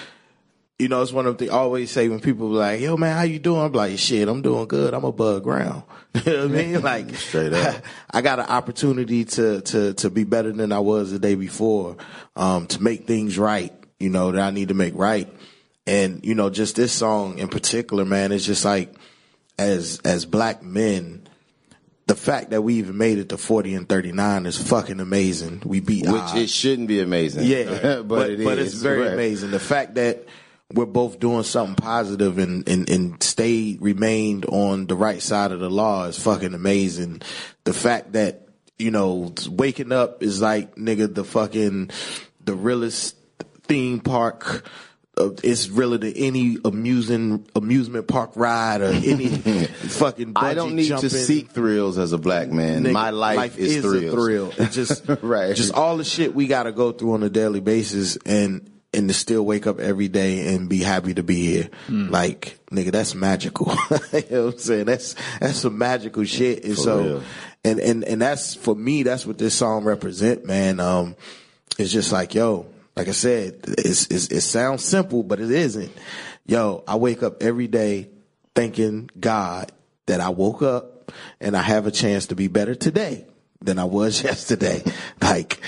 [0.84, 3.24] you know, it's one of the always say when people be like, "Yo, man, how
[3.24, 4.93] you doing?" I'm like, "Shit, I'm doing good.
[4.93, 5.84] I'm above ground."
[6.26, 6.82] you know what I mean?
[6.82, 7.82] Like, Straight up.
[8.12, 11.96] I, got an opportunity to to to be better than I was the day before,
[12.36, 13.74] um, to make things right.
[14.00, 15.28] You know that I need to make right,
[15.88, 18.93] and you know, just this song in particular, man, it's just like
[19.58, 21.28] as as black men.
[22.06, 25.62] The fact that we even made it to 40 and 39 is fucking amazing.
[25.65, 26.36] We beat Which odds.
[26.36, 27.46] it shouldn't be amazing.
[27.46, 27.63] Yeah,
[28.02, 29.13] but, but, it but it's very Right.
[29.13, 29.52] amazing.
[29.52, 30.26] The fact that
[30.73, 35.60] we're both doing something positive and, and, and stayed, remained on the right side of
[35.60, 37.21] the law is fucking amazing.
[37.63, 38.47] The fact that,
[38.80, 41.91] you know, waking up is like, nigga, the fucking,
[42.43, 43.15] the realest
[43.67, 44.67] theme park
[45.15, 49.28] uh, it's really to any amusing amusement park ride or any
[49.67, 50.34] fucking.
[50.36, 51.10] I don't need jumping.
[51.10, 52.84] to seek thrills as a black man.
[52.84, 54.52] Nigga, My life, is, a thrill.
[54.58, 55.56] It's just Right.
[55.56, 59.08] just all the shit we got to go through on a daily basis, and and
[59.08, 61.69] to still wake up every day and be happy to be here.
[61.88, 62.10] Hmm.
[62.10, 63.67] Like nigga, that's magical.
[64.13, 64.86] you know what I'm saying?
[64.86, 66.63] That's that's some magical shit.
[66.63, 67.23] And so, real.
[67.63, 69.03] and and and that's for me.
[69.03, 70.79] That's what this song represent, man.
[70.79, 71.15] Um,
[71.77, 72.67] it's just like yo.
[72.95, 75.91] Like I said, it's, it's, it sounds simple, but it isn't.
[76.45, 78.10] Yo, I wake up every day
[78.53, 79.71] thanking God
[80.06, 83.25] that I woke up and I have a chance to be better today
[83.62, 84.84] than I was yesterday.
[85.21, 85.60] Like,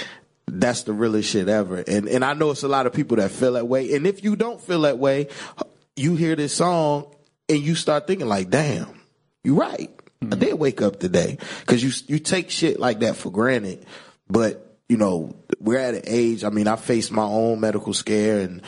[0.47, 1.77] that's the realest shit ever.
[1.77, 3.93] And, and I know it's a lot of people that feel that way.
[3.93, 5.27] And if you don't feel that way,
[5.95, 7.13] you hear this song
[7.49, 9.01] and you start thinking like, damn,
[9.43, 9.91] you're right.
[10.21, 10.39] I mm-hmm.
[10.39, 11.37] did wake up today.
[11.65, 13.85] Cause you, you take shit like that for granted.
[14.29, 18.39] But, you know, we're at an age, I mean, I faced my own medical scare
[18.39, 18.61] and,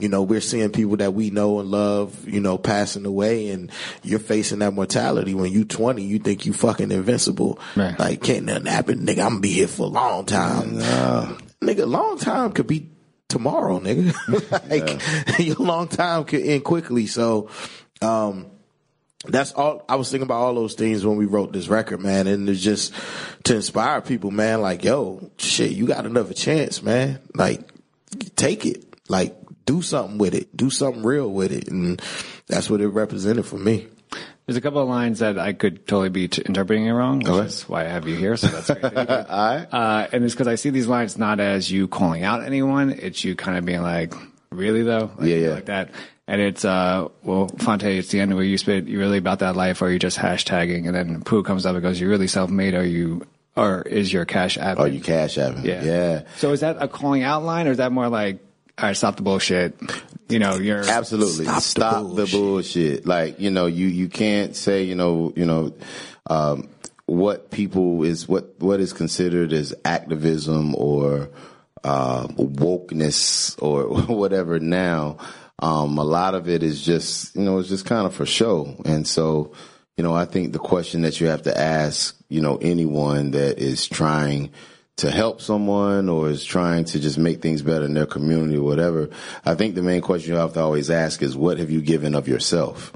[0.00, 3.70] you know, we're seeing people that we know and love, you know, passing away and
[4.02, 5.34] you're facing that mortality.
[5.34, 7.58] When you 20, you think you fucking invincible.
[7.76, 7.98] Right.
[7.98, 9.20] Like, can't nothing happen, nigga.
[9.20, 10.76] I'm gonna be here for a long time.
[11.60, 12.90] Nigga, long time could be
[13.28, 14.68] tomorrow, nigga.
[15.28, 17.06] like, your long time could end quickly.
[17.06, 17.50] So,
[18.02, 18.46] um,
[19.26, 22.26] that's all I was thinking about all those things when we wrote this record, man.
[22.26, 22.94] And it's just
[23.44, 27.20] to inspire people, man, like, yo, shit, you got another chance, man.
[27.34, 27.70] Like,
[28.36, 28.84] take it.
[29.08, 29.36] Like,
[29.70, 30.54] do something with it.
[30.56, 31.68] Do something real with it.
[31.68, 32.02] And
[32.48, 33.86] that's what it represented for me.
[34.46, 37.28] There's a couple of lines that I could totally be t- interpreting it wrong, which
[37.46, 38.36] is why I have you here.
[38.36, 38.82] So that's great.
[39.06, 39.08] did.
[39.08, 42.90] uh, and it's because I see these lines not as you calling out anyone.
[42.90, 44.12] It's you kind of being like,
[44.50, 45.12] really though?
[45.16, 45.50] Like, Yeah, yeah.
[45.50, 45.90] Like that.
[46.26, 49.54] And it's, uh, well, Phonte, it's the end where you spit, you really about that
[49.54, 50.86] life or are you just hashtagging?
[50.86, 52.74] And then Pooh comes up and goes, you're really self-made.
[52.74, 53.24] Are you,
[53.56, 54.78] or is your cash app?
[54.80, 55.64] Are you cash apping?
[55.64, 55.82] Yeah.
[55.84, 56.22] Yeah.
[56.38, 58.40] So is that a calling out line or is that more like,
[58.80, 59.78] all right, stop the bullshit?
[60.30, 61.44] You know, you're Absolutely.
[61.44, 63.04] Stop Stop, the the, bullshit.
[63.04, 65.74] Like, you know, you, you can't say, you know, you know,
[66.30, 66.70] um,
[67.04, 71.28] what people is, what, what is considered as activism or,
[71.84, 75.18] uh, wokeness or whatever now.
[75.58, 78.80] Um, a lot of it is just, you know, it's just kind of for show.
[78.86, 79.52] And so,
[79.98, 83.58] you know, I think the question that you have to ask, you know, anyone that
[83.58, 84.52] is trying
[85.00, 88.64] to help someone or is trying to just make things better in their community or
[88.64, 89.08] whatever,
[89.46, 92.14] I think the main question you have to always ask is what have you given
[92.14, 92.92] of yourself?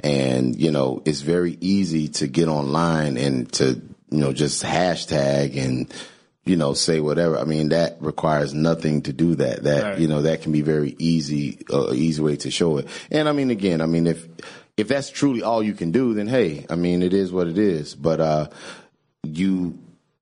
[0.00, 5.56] And, you know, it's very easy to get online and to, you know, just hashtag
[5.56, 5.92] and,
[6.44, 7.36] you know, say whatever.
[7.36, 9.64] I mean, that requires nothing to do that.
[9.64, 9.98] That, Right.
[9.98, 12.86] you know, that can be very easy, uh, easy way to show it.
[13.10, 14.26] And I mean, again, I mean, if,
[14.76, 17.58] if that's truly all you can do, then hey, I mean, it is what it
[17.58, 17.96] is.
[17.96, 18.48] But, uh,
[19.24, 19.76] you,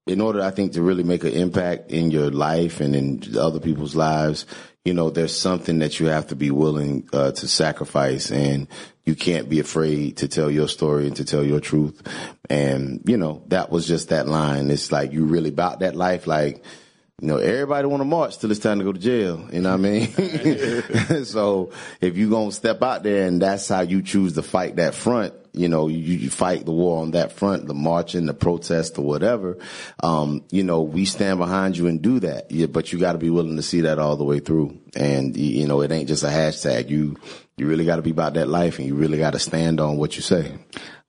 [0.07, 3.59] in order, I think, to really make an impact in your life and in other
[3.59, 4.47] people's lives,
[4.85, 8.69] you know, there's something that you have to be willing uh, to sacrifice, and
[9.05, 12.01] you can't be afraid to tell your story and to tell your truth.
[12.49, 14.71] And you know, that was just that line.
[14.71, 16.63] It's like you really about that life, like.
[17.19, 19.49] You know, everybody want to march till it's time to go to jail.
[19.51, 21.25] You know what I mean?
[21.25, 24.95] so if you gonna step out there and that's how you choose to fight that
[24.95, 28.99] front, you know, you, you fight the war on that front, the marching, the protest
[28.99, 29.59] or whatever.
[30.03, 32.51] Um, you know, we stand behind you and do that.
[32.51, 34.79] Yeah, but you got to be willing to see that all the way through.
[34.95, 36.89] And you know, it ain't just a hashtag.
[36.91, 37.17] You,
[37.57, 39.97] you really got to be about that life and you really got to stand on
[39.97, 40.53] what you say.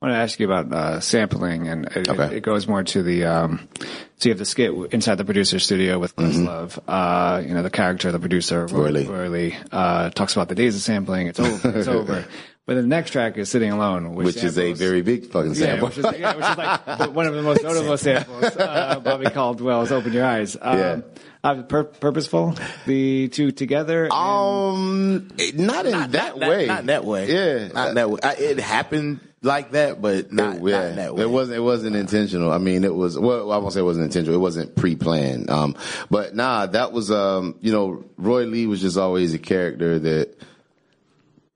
[0.00, 2.36] I want to ask you about uh, sampling, and it, Okay.
[2.36, 3.24] it goes more to the.
[3.24, 3.68] Um,
[4.16, 6.78] so you have the skit inside the producer studio with Questlove.
[6.86, 8.76] Uh, you know, the character, the producer, Mm-hmm.
[8.76, 9.04] Roy.
[9.08, 11.26] Roy Lee, uh, talks about the days of sampling.
[11.26, 11.76] It's over.
[11.76, 12.24] It's over.
[12.68, 15.80] But the next track is sitting alone, which, Which is a very big fucking yeah,
[15.80, 15.88] sample.
[15.88, 18.44] which is, yeah, which is like the- one of the most notable samples.
[18.44, 21.00] Uh, Bobby Caldwell's "Open Your Eyes." Um, Yeah.
[21.42, 22.54] uh, pur- purposeful,
[22.84, 24.04] the two together.
[24.04, 26.66] and- Um, not in that not, way.
[26.66, 27.32] Not that way.
[27.32, 27.68] Yeah.
[27.68, 28.20] Not that way.
[28.22, 31.22] I, it happened like that, but not, It- not that way.
[31.22, 31.56] It wasn't.
[31.56, 32.52] It wasn't intentional.
[32.52, 33.18] I mean, it was.
[33.18, 34.34] Well, I won't say it wasn't intentional.
[34.36, 35.48] It wasn't pre-planned.
[35.48, 35.74] Um,
[36.10, 37.10] but nah, that was.
[37.10, 40.34] Um, you know, Roy Lee was just always a character that.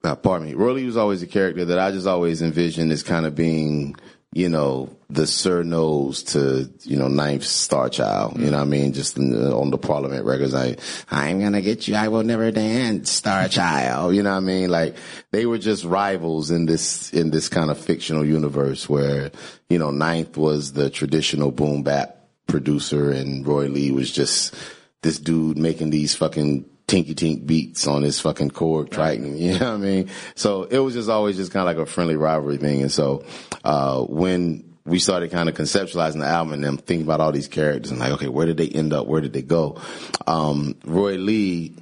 [0.04, 0.54] Uh, pardon me.
[0.54, 3.94] Roy Lee was always a character that I just always envisioned as kind of being,
[4.32, 8.38] you know, the Sir Nose to, you know, Ninth Star Child.
[8.40, 8.94] You know what I mean?
[8.94, 10.76] Just the, on the Parliament records, I,
[11.10, 11.94] I'm gonna get you.
[11.94, 14.16] I will never dance, Star Child.
[14.16, 14.70] You know what I mean?
[14.70, 14.96] Like
[15.30, 19.30] they were just rivals in this in this kind of fictional universe where,
[19.68, 22.16] you know, Ninth was the traditional boom bap
[22.48, 24.54] producer and Roy Lee was just
[25.02, 29.36] this dude making these fucking tinky tink beats on his fucking Korg Triton.
[29.42, 30.10] You know what I mean?
[30.34, 32.82] So it was just always just kind of like a friendly rivalry thing.
[32.82, 33.24] And so,
[33.64, 37.48] uh, when we started kind of conceptualizing the album and then thinking about all these
[37.48, 39.06] characters and like, okay, where did they end up?
[39.06, 39.80] Where did they go?
[40.26, 41.74] Um, Roy Lee,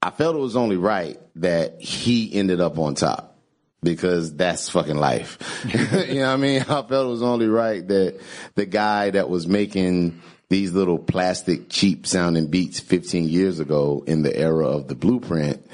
[0.00, 3.36] I felt it was only right that he ended up on top
[3.82, 5.38] because that's fucking life.
[6.08, 6.60] you know what I mean?
[6.60, 8.20] I felt it was only right that
[8.54, 14.22] the guy that was making these little plastic cheap sounding beats 15 years ago in
[14.22, 15.66] the era of the blueprint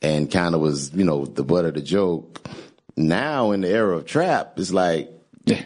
[0.00, 2.40] and kind of was, you know, the butt of the joke.
[2.96, 5.10] Now in the era of trap, it's like,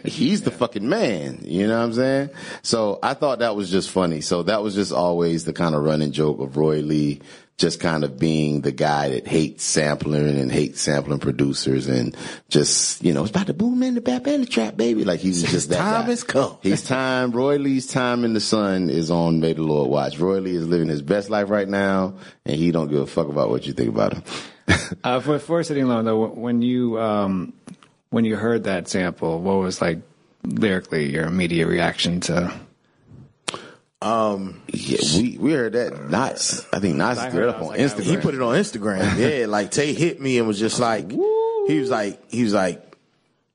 [0.04, 1.40] he's the fucking man.
[1.42, 2.30] You know what I'm saying?
[2.62, 4.22] So I thought that was just funny.
[4.22, 7.20] So that was just always the kind of running joke of Roy Lee
[7.58, 12.14] just kind of being the guy that hates sampling and hates sampling producers and
[12.50, 15.04] just, you know, it's about to boom in the bap and the trap, baby.
[15.04, 16.10] Like he's just that time guy.
[16.10, 16.58] has come.
[16.60, 17.30] His time.
[17.30, 20.18] Roy Lee's time in the sun is on May the Lord watch.
[20.18, 23.28] Roy Lee is living his best life right now and he don't give a fuck
[23.28, 24.22] about what you think about him.
[25.02, 27.52] Uh, for for sitting alone though, when you um,
[28.10, 29.98] when you heard that sample, what was like
[30.44, 32.52] lyrically your immediate reaction to?
[34.02, 36.66] Yeah, we, we heard that Nottz.
[36.72, 38.02] I think Nottz I threw it it, up on like, Instagram.
[38.04, 39.16] He put it on Instagram.
[39.16, 42.96] Yeah, like Tay hit me and was just like, he was like, he was like,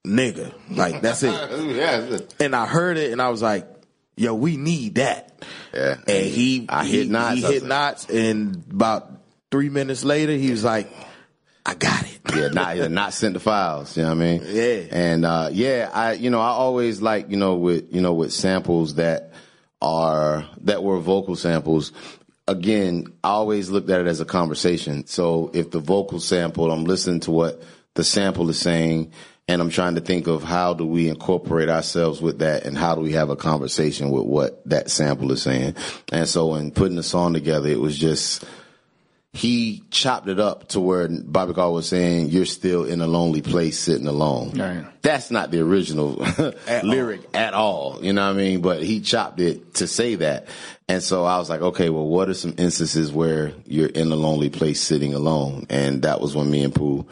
[0.05, 1.31] nigga, like that's it.
[1.75, 3.67] yeah, And I heard it and I was like,
[4.17, 5.31] yo, we need that.
[5.73, 5.95] yeah.
[6.07, 7.35] And he, I he, hit Nottz.
[7.35, 9.11] He hit like, Nottz, and about
[9.51, 10.91] three minutes later, he was like,
[11.63, 12.19] I got it.
[12.35, 13.95] yeah, not yeah, not sent the files.
[13.95, 14.41] You know what I mean?
[14.47, 14.83] Yeah.
[14.89, 18.33] And uh, yeah, I you know I always like you know with you know with
[18.33, 19.30] samples that
[19.81, 21.91] are that were vocal samples.
[22.47, 25.05] Again, I always looked at it as a conversation.
[25.07, 27.63] So if the vocal sample, I'm listening to what
[27.93, 29.11] the sample is saying,
[29.47, 32.95] and I'm trying to think of how do we incorporate ourselves with that, and how
[32.95, 35.75] do we have a conversation with what that sample is saying.
[36.11, 38.45] And so in putting the song together, it was just
[39.33, 43.41] he chopped it up to where Bobby Carr was saying, "You're still in a lonely
[43.41, 44.85] place, sitting alone." Right.
[45.01, 46.25] That's not the original
[46.83, 47.99] lyric at all.
[48.01, 48.61] You know what I mean?
[48.61, 50.47] But he chopped it to say that,
[50.91, 54.17] and so I was like, okay, well, what are some instances where you're in a
[54.17, 55.65] lonely place, sitting alone?
[55.69, 57.07] And that was when me and Pooh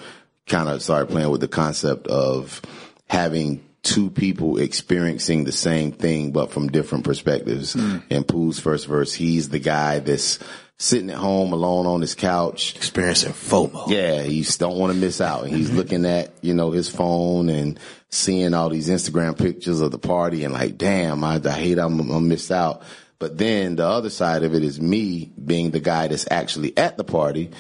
[0.47, 2.61] kind of started playing with the concept of
[3.09, 7.71] having two people experiencing the same thing but from different perspectives.
[7.71, 7.99] Hmm.
[8.09, 10.39] In Pooh's first verse, he's the guy that's
[10.79, 12.75] sitting at home alone on his couch.
[12.77, 13.89] Experiencing FOMO.
[13.89, 15.43] Yeah, he don't want to miss out.
[15.43, 15.77] And he's mm-hmm.
[15.77, 17.77] looking at, you know, his phone and
[18.09, 21.99] seeing all these Instagram pictures of the party and like, damn, I, I hate I'm,
[21.99, 22.81] I'm gonna miss out.
[23.19, 26.95] But then the other side of it is me being the guy that's actually at
[26.95, 27.51] the party,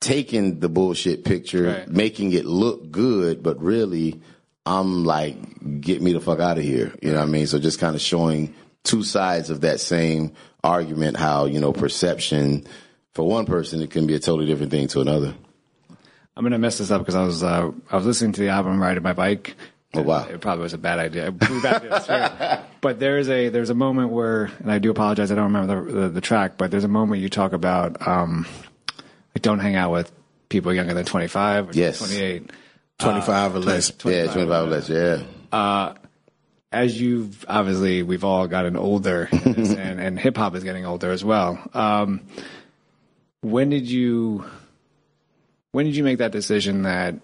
[0.00, 1.88] taking the bullshit picture, Right.
[1.88, 4.22] making it look good, but really
[4.64, 5.36] I'm like,
[5.82, 6.94] get me the fuck out of here.
[7.02, 7.46] You know what I mean?
[7.46, 10.32] So just kind of showing two sides of that same
[10.66, 12.66] argument, how, you know, perception
[13.12, 15.34] for one person, it can be a totally different thing to another.
[16.36, 18.80] I'm gonna mess this up because I was uh, I was listening to the album
[18.80, 19.54] riding my bike.
[19.94, 20.26] Oh, wow.
[20.28, 21.28] It probably was a bad idea.
[21.28, 25.84] Idea, but there's a there's a moment where, and I do apologize, I don't remember
[25.90, 28.46] the, the, the track, but there's a moment you talk about um,
[29.34, 30.12] like don't hang out with
[30.50, 31.98] people younger than 25 or Yes.
[31.98, 32.50] 28.
[32.98, 33.90] 25 or less.
[34.04, 35.22] Yeah, 25 or less, yeah.
[36.72, 41.24] As you've obviously we've all gotten older and, and hip hop is getting older as
[41.24, 41.58] well.
[41.74, 42.20] Um,
[43.42, 44.44] when did you
[45.72, 47.14] when did you make that decision that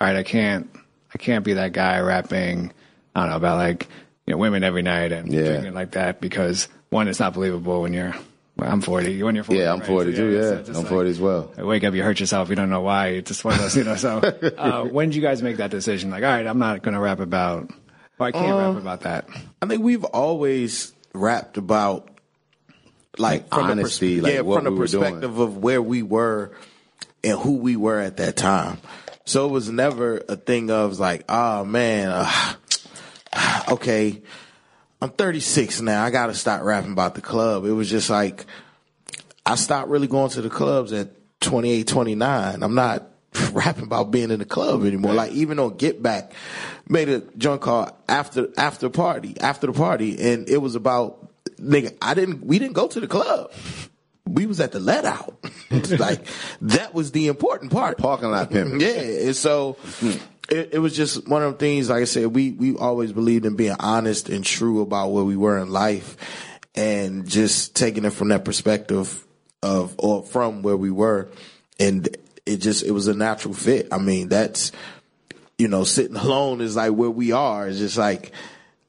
[0.00, 0.70] all right, I can't
[1.14, 2.72] I can't be that guy rapping
[3.14, 3.88] I don't know about like
[4.26, 5.70] you know women every night and Yeah.
[5.72, 8.14] like that because one it's not believable when you're
[8.56, 9.86] well, I'm 40 when you're 40 Yeah, I'm right?
[9.88, 10.58] 40 too, it's- yeah.
[10.58, 11.52] it's just I'm like- 40 as well.
[11.56, 12.50] I wake up, you hurt yourself.
[12.50, 13.08] You don't know why.
[13.08, 13.96] It's just one of those, you know.
[13.96, 14.18] So,
[14.58, 16.10] uh, when did you guys make that decision?
[16.10, 17.70] Like, all right, I'm not going to rap about,
[18.22, 19.26] or I can't Uh, rap about that.
[19.60, 22.08] I think we've always rapped about
[23.18, 25.02] like, honesty, pers- like yeah, what from the we were doing.
[25.04, 26.52] perspective of where we were
[27.22, 28.78] and who we were at that time.
[29.24, 32.54] So it was never a thing of like, oh man, uh,
[33.72, 34.22] okay,
[35.00, 36.04] I'm 36 now.
[36.04, 37.64] I got to stop rapping about the club.
[37.66, 38.46] It was just like
[39.44, 42.62] I stopped really going to the clubs at 28, 29.
[42.62, 43.08] I'm not
[43.52, 45.12] rapping about being in the club anymore.
[45.14, 46.32] Like even on Get Back,
[46.92, 51.96] made a junk call After After Party, After the Party, and it was about nigga.
[52.00, 52.44] I didn't.
[52.44, 53.50] We didn't go to the club.
[54.24, 55.36] We was at the let out.
[55.98, 56.26] Like
[56.60, 57.96] that was the important part.
[57.96, 58.80] Parking lot pimping.
[58.80, 59.78] Yeah, and so
[60.50, 61.88] it, it was just one of the things.
[61.88, 65.34] Like I said, we we always believed in being honest and true about where we
[65.34, 66.18] were in life,
[66.74, 69.26] and just taking it from that perspective
[69.62, 71.30] of or from where we were,
[71.80, 72.06] and
[72.44, 73.88] it just it was a natural fit.
[73.90, 74.72] I mean, that's
[75.62, 77.68] you know, sitting alone is like where we are.
[77.68, 78.32] It's just like.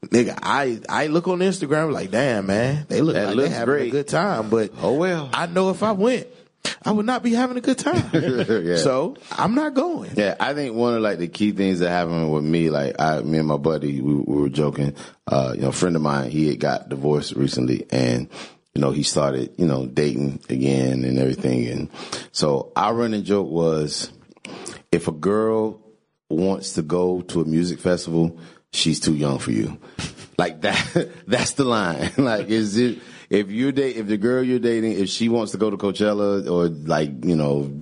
[0.04, 3.86] Nigga, I I look on Instagram like, damn man, they look That like they having
[3.86, 5.30] a good time, but Oh, well.
[5.32, 6.26] I know if I went,
[6.82, 8.10] I would not be having a good time.
[8.64, 8.76] Yeah.
[8.76, 10.10] So I'm not going.
[10.14, 13.20] Yeah, I think one of like the key things that happened with me, like I,
[13.22, 14.94] me and my buddy, we, we were joking.
[15.26, 18.28] Uh, you know, a friend of mine, he had got divorced recently, and
[18.74, 21.66] you know, he started, you know, dating again and everything.
[21.68, 21.88] And
[22.32, 24.10] so our running joke was,
[24.92, 25.80] if a girl
[26.34, 28.38] wants to go to a music festival,
[28.72, 29.78] she's too young for you.
[30.38, 32.10] Like that, that's the line.
[32.18, 32.98] like, is it,
[33.30, 36.48] if you date, if the girl you're dating, if she wants to go to Coachella
[36.50, 37.78] or like, you know,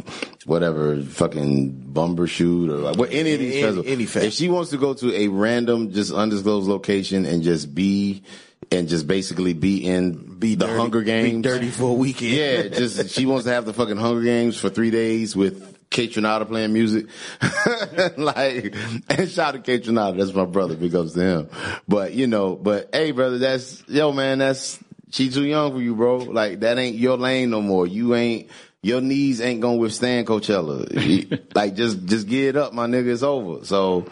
[0.46, 3.86] whatever, fucking Bumbershoot or like, what, any of these Any- festivals.
[3.86, 4.26] any fest.
[4.26, 8.22] If she wants to go to a random, just undisclosed location and just be,
[8.70, 11.42] and just basically be in Be the dirty- Hunger be Games.
[11.42, 12.32] dirty for a weekend.
[12.32, 16.46] Yeah, just she wants to have the fucking Hunger Games for three days with Kaytranada
[16.46, 17.06] playing music.
[18.16, 18.74] like,
[19.08, 21.50] and shout out to Kaytranada, that's my brother, big ups to him.
[21.86, 25.94] But you know, but hey, brother, that's yo, man, that's she too young for you,
[25.94, 26.16] bro.
[26.18, 27.86] Like that ain't your lane no more.
[27.86, 28.50] You ain't.
[28.84, 31.48] Your knees ain't gonna withstand Coachella.
[31.54, 33.12] Like just just get it up, my nigga.
[33.12, 33.64] It's over.
[33.64, 34.06] So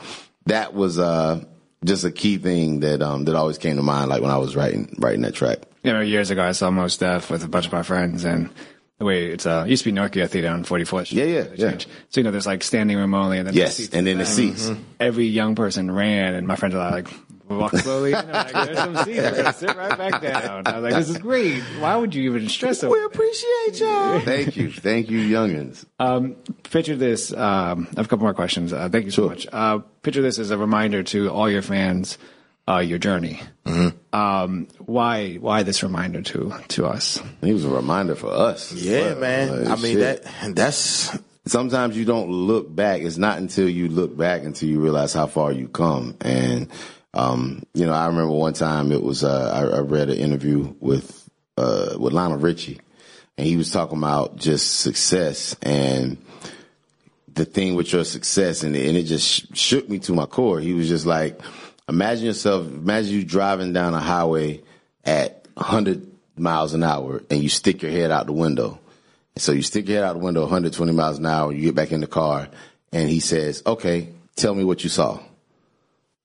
[0.47, 1.43] that was uh
[1.85, 4.11] just a key thing that um that always came to mind.
[4.11, 5.59] Like when I was writing writing that track.
[5.83, 8.51] you know, years ago, I saw Mos Def with a bunch of my friends, and
[9.01, 11.19] the way it's uh, it used to be Nokia Theater on 44th Street.
[11.19, 11.79] Yeah, yeah, yeah.
[12.11, 14.27] So you know, there's like standing room only, and then Yes, seats and then the
[14.27, 14.71] seats.
[15.01, 17.09] Every young person ran, and my friends were like.
[17.49, 18.13] Walk slowly.
[18.13, 19.19] Know, like, there's some seats.
[19.19, 20.69] We're gonna sit right back down.
[20.69, 21.61] I was like, "This is great.
[21.81, 24.21] Why would you even stress over We that?" appreciate y'all.
[24.25, 25.85] Thank you, thank you, youngins.
[25.99, 26.37] Um,
[26.71, 27.33] picture this.
[27.33, 28.73] Um, I have a couple more questions.
[28.73, 29.31] Uh, thank you so Sure.
[29.31, 29.49] much.
[29.53, 32.19] Uh, picture this as a reminder to all your fans,
[32.71, 33.41] uh, your journey.
[33.65, 34.15] Mm-hmm.
[34.15, 37.23] Um, why, why this reminder to to us?
[37.41, 38.73] He was a reminder for us.
[38.73, 39.49] Yeah, But, man.
[39.67, 40.23] uh, I mean shit.
[40.25, 41.17] that that's
[41.47, 43.01] Sometimes you don't look back.
[43.01, 46.17] It's not until you look back until you realize how far you come.
[46.21, 46.69] And
[47.15, 50.75] um, you know, I remember one time it was uh, I, I read an interview
[50.81, 52.81] with uh, with Lionel Richie,
[53.39, 56.19] and he was talking about just success and
[57.33, 60.61] the thing with your success, and, and it just sh- shook me to my core.
[60.61, 61.41] He was just like,
[61.91, 64.63] imagine yourself, imagine you driving down a highway
[65.05, 66.07] at 100
[66.39, 68.79] miles an hour, and you stick your head out the window.
[69.37, 71.93] So you stick your head out the window 120 miles an hour, you get back
[71.93, 72.49] in the car,
[72.93, 75.21] and he says, okay, tell me what you saw.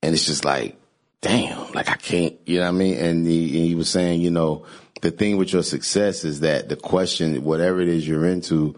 [0.02, 0.76] And it's just like,
[1.20, 2.98] damn, like I can't, you know what I mean?
[2.98, 4.64] And he, and he was saying, you know,
[5.02, 8.76] the thing with your success is that the question, whatever it is you're into,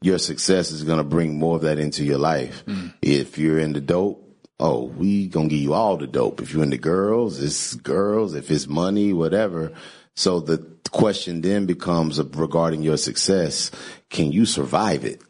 [0.00, 2.64] your success is going to bring more of that into your life.
[2.66, 2.92] Mm.
[3.00, 4.23] If you're into dope,
[4.60, 6.40] oh, we gonna give you all the dope.
[6.40, 8.34] If you're into girls, it's girls.
[8.34, 9.72] If it's money, whatever.
[10.16, 10.58] So the
[10.90, 13.70] question then becomes regarding your success.
[14.10, 15.20] Can you survive it?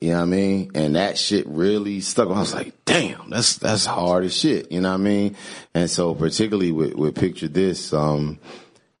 [0.00, 0.70] You know what I mean?
[0.74, 2.28] And that shit really stuck.
[2.28, 4.70] I was like, damn, that's, that's hard as shit.
[4.70, 5.36] You know what I mean?
[5.74, 8.38] And so particularly with, with Picture This, um,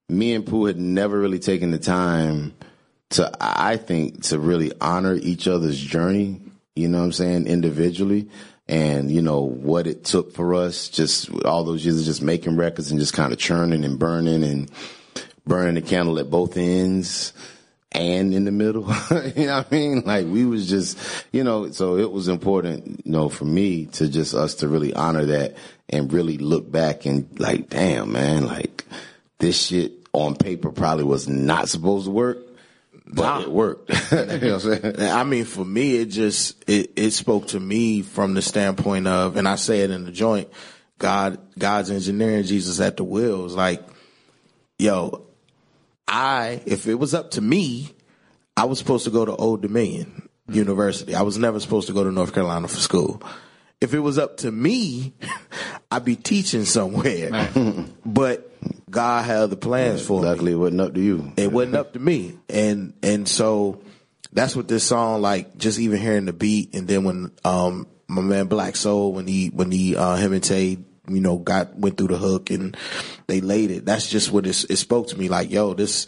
[0.08, 2.54] me and Pooh had never really taken the time
[3.10, 6.40] to, I think, to really honor each other's journey,
[6.74, 8.30] you know what I'm saying, individually.
[8.68, 12.56] And, you know, what it took for us, just all those years of just making
[12.56, 14.70] records and just kind of churning and burning and
[15.46, 17.32] burning the candle at both ends
[17.92, 18.82] and in the middle.
[19.36, 20.02] you know what I mean?
[20.04, 20.98] Like we was just,
[21.32, 24.92] you know, so it was important, you know, for me to just us to really
[24.92, 25.56] honor that
[25.88, 28.84] and really look back and like, damn, man, like
[29.38, 32.38] this shit on paper probably was not supposed to work,
[33.06, 33.90] but it worked.
[34.10, 35.00] you know what I'm saying?
[35.00, 39.36] I mean, for me, it just it, it spoke to me from the standpoint of,
[39.36, 40.48] and I say it in the joint,
[40.98, 43.54] God, God's engineering Jesus at the wheels.
[43.54, 43.82] Like,
[44.78, 45.26] yo,
[46.08, 47.90] I if it was up to me,
[48.56, 51.14] I was supposed to go to Old Dominion University.
[51.14, 53.22] I was never supposed to go to North Carolina for school.
[53.80, 55.12] If it was up to me,
[55.90, 57.30] I'd be teaching somewhere.
[58.04, 58.45] but
[58.88, 60.28] God had other plans for me.
[60.28, 61.32] Luckily, it wasn't up to you.
[61.36, 62.38] it wasn't up to me.
[62.48, 63.82] And and so
[64.32, 68.22] that's what this song like just even hearing the beat and then when um my
[68.22, 70.78] man Blakk Soul when he when he uh him and Tay
[71.08, 72.76] you know got went through the hook and
[73.26, 73.84] they laid it.
[73.84, 75.28] That's just what it, it spoke to me.
[75.28, 76.06] Like yo this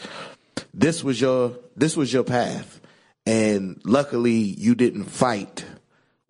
[0.72, 2.80] this was your this was your path.
[3.26, 5.64] And luckily you didn't fight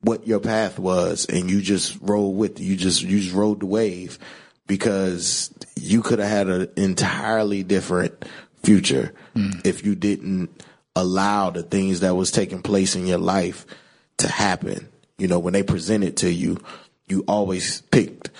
[0.01, 3.67] what your path was and you just rolled with you just you just rode the
[3.67, 4.19] wave
[4.67, 8.25] because you could have had an entirely different
[8.63, 9.13] future
[9.65, 10.65] if you didn't
[10.97, 13.67] allow the things that was taking place in your life
[14.19, 14.89] to happen.
[15.17, 16.59] You know when they present it to you
[17.09, 18.31] you always picked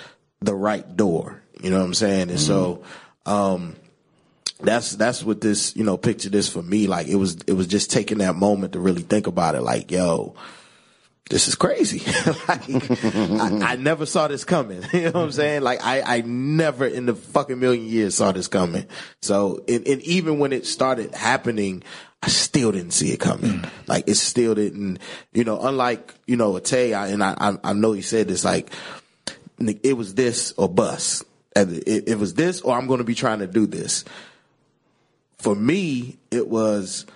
[0.41, 1.43] the right door.
[1.63, 2.31] You know what i'm saying?
[2.31, 2.85] And so
[3.27, 3.77] um
[4.61, 6.87] that's that's what this you know picture this for me.
[6.87, 9.63] Like it was it was just taking that moment to really think about it.
[9.63, 10.35] Like yo
[11.29, 11.99] this is crazy
[12.49, 16.21] like I, I never saw this coming you know what i'm saying like i i
[16.23, 18.87] never in the fucking million years saw this coming
[19.23, 21.83] so and, and even when it started happening
[22.21, 23.61] I still didn't see it coming.
[23.61, 23.71] Mm.
[23.87, 24.99] Like it still didn't,
[25.33, 28.27] you know, unlike, you know, a Tay, I, and I, I, I know he said
[28.27, 28.73] this, like,
[29.61, 31.23] it was this or bust.
[31.55, 34.05] And It, it was this or I'm going to be trying to do this
[35.39, 37.07] for me, it was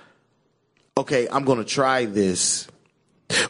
[0.97, 1.29] okay.
[1.31, 2.69] I'm going to try this,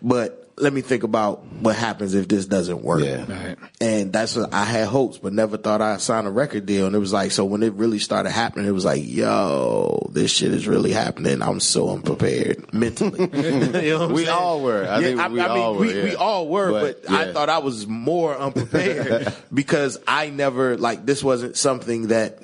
[0.01, 3.03] but let me think about what happens if this doesn't work.
[3.03, 3.25] Yeah.
[3.31, 3.59] Right.
[3.81, 6.87] And that's what I had hopes, but never thought I'd sign a record deal.
[6.87, 10.31] And it was like, so when it really started happening, it was like, yo, this
[10.31, 11.43] shit is really happening.
[11.43, 13.31] I'm so unprepared mentally.
[13.83, 14.37] You know We saying?
[14.37, 14.87] all were.
[14.89, 16.05] I think we all were, we, yeah.
[16.05, 21.05] we all were, But, but, I thought I was more unprepared because I never, like,
[21.07, 22.39] this wasn't something that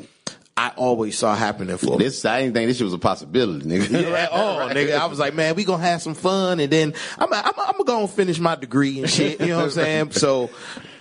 [0.58, 2.04] I always saw happening for me.
[2.04, 3.90] This I didn't think this shit was a possibility, nigga.
[4.08, 4.98] Yeah, at all, nigga.
[4.98, 7.84] I was like, man, we gonna have some fun, and then I'm, I'm, I'm gonna
[7.84, 9.40] go and finish my degree and shit.
[9.40, 10.10] You know what I'm saying?
[10.18, 10.50] So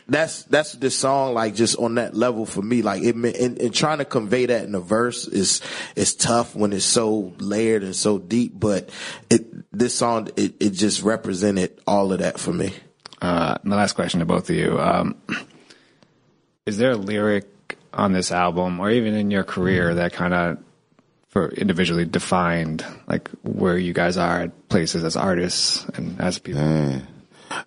[0.07, 2.83] that's that's the song, like just on that level for me.
[2.83, 5.61] Like it, meant- and, and trying to convey that in a verse is
[5.95, 8.51] is tough when it's so layered and so deep.
[8.59, 8.91] But
[9.31, 12.75] it this song it, it just represented all of that for me.
[13.23, 15.15] Uh, my last question to both of you: um,
[16.67, 17.56] Is there a lyric
[17.97, 20.59] on this album, or even in your career, that kind of,
[21.29, 26.61] for individually defined, like where you guys are at places as artists and as people?
[26.61, 27.05] Man,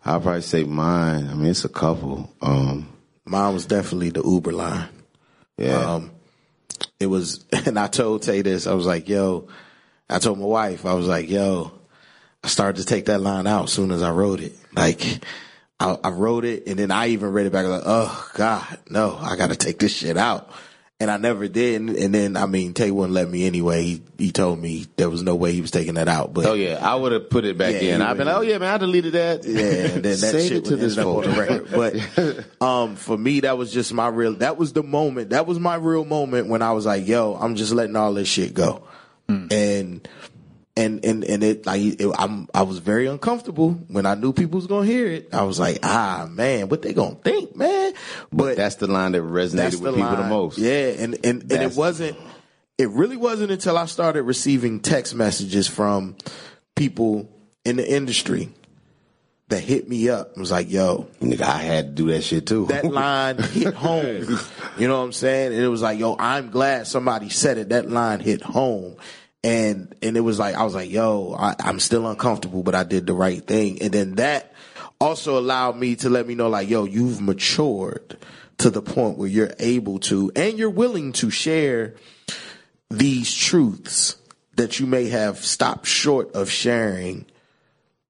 [0.05, 1.29] I'll probably say mine.
[1.29, 2.33] I mean, it's a couple.
[2.41, 2.89] Um,
[3.27, 4.89] Mine was definitely the Uber line.
[5.57, 5.95] yeah.
[5.95, 6.11] Um,
[6.99, 8.67] it was, and I told Tay this.
[8.67, 9.49] I was like, "Yo,"
[10.09, 11.71] I told my wife, I was like, "Yo,"
[12.43, 14.53] I started to take that line out as soon as I wrote it.
[14.75, 15.23] Like,
[15.81, 17.65] I, I wrote it, and then I even read it back.
[17.67, 20.51] Like, oh God, no, I got to take this shit out.
[21.03, 21.81] And I never did.
[21.81, 23.83] And, then, I mean, Tay wouldn't let me anyway.
[23.85, 26.35] He, he told me there was no way he was taking that out.
[26.35, 28.03] But oh yeah, I would have put it back Yeah, in.
[28.03, 29.43] I've been, oh yeah, man, I deleted that.
[29.47, 31.71] yeah, and then that Save shit it to this up on the record.
[32.61, 34.35] But um, for me, that was just my real.
[34.35, 35.31] That was the moment.
[35.31, 38.29] That was my real moment when I was like, "Yo, I'm just letting all this
[38.29, 38.87] shit go,"
[39.27, 40.07] and
[40.81, 44.57] and and and it like it, I'm I was very uncomfortable when I knew people
[44.57, 45.29] was gonna hear it.
[45.33, 47.93] I was like, "Ah, man, what they gonna think, man?"
[48.33, 50.59] But That's the line that resonated with the people the most.
[50.59, 52.17] Yeah, and and, and it wasn't.
[52.79, 56.17] It really wasn't until I started receiving text messages from
[56.75, 57.29] people
[57.65, 58.49] in the industry
[59.49, 60.33] that hit me up.
[60.33, 62.67] and was like, "Yo, Nigga, I had to do that shit too.
[62.67, 64.39] that line hit home."
[64.79, 65.53] You know what I'm saying?
[65.53, 67.69] And it was like, "Yo, I'm glad somebody said it.
[67.69, 68.97] That line hit home."
[69.43, 72.85] And and it was like I was like, "Yo, I, I'm still uncomfortable, but I
[72.85, 74.53] did the right thing." And then that
[75.01, 78.19] also allowed me to let me know, like, "Yo, you've matured."
[78.59, 81.95] To the point where you're able to and you're willing to share
[82.91, 84.17] these truths
[84.57, 87.25] that you may have stopped short of sharing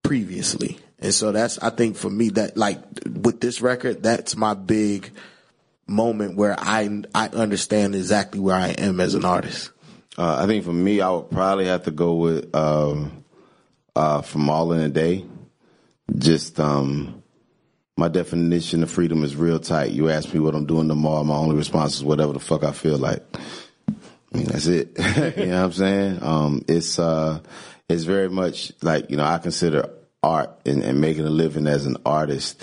[0.03, 0.78] previously.
[0.99, 5.12] And so that's, I think for me that like with this record, that's my big
[5.87, 9.70] moment where I, I understand exactly where I am as an artist.
[10.20, 13.24] Uh, I think for me, I would probably have to go with um,
[13.96, 15.24] uh, "From All in a Day."
[16.14, 17.22] Just um,
[17.96, 19.92] my definition of freedom is real tight.
[19.92, 22.72] You ask me what I'm doing tomorrow, my only response is whatever the fuck I
[22.72, 23.24] feel like.
[24.32, 24.90] That's it.
[25.38, 26.18] you know what I'm saying?
[26.22, 27.40] Um, it's uh,
[27.88, 29.88] it's very much like you know I consider
[30.22, 32.62] art and, and making a living as an artist.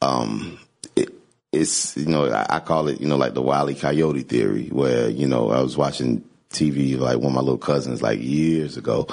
[0.00, 0.58] Um,
[0.96, 1.12] it,
[1.52, 3.74] it's you know I, I call it you know like the Wile E.
[3.74, 6.24] Coyote theory, where you know I was watching
[6.56, 9.06] TV like one of my little cousins like years ago,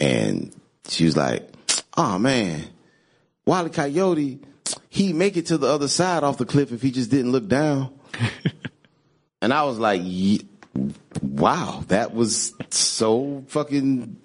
[0.00, 0.54] and
[0.88, 1.48] she was like,
[1.96, 2.64] "Oh man,
[3.46, 3.68] E.
[3.70, 4.40] Coyote,
[4.88, 7.48] he'd make it to the other side off the cliff if he just didn't look
[7.48, 7.90] down."
[9.42, 10.48] and I was like, "Ye-
[11.22, 14.16] "Wow, that was so fucking."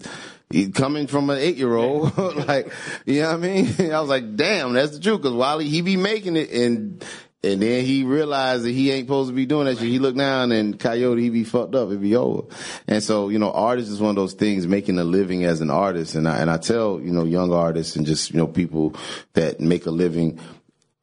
[0.75, 2.15] Coming from an eight year old,
[2.47, 2.71] like,
[3.07, 3.73] you know what I mean?
[3.91, 5.23] I was like, damn, that's the truth.
[5.23, 7.03] Cause Wally, he be making it and,
[7.43, 9.87] and then he realized that he ain't supposed to be doing that shit.
[9.87, 11.91] He look down and Coyote, he be fucked up.
[11.91, 12.47] It be over.
[12.87, 15.69] And so, you know, artist is one of those things, making a living as an
[15.69, 16.15] artist.
[16.15, 18.95] And I, and I tell, you know, young artists and just, you know, people
[19.33, 20.39] that make a living,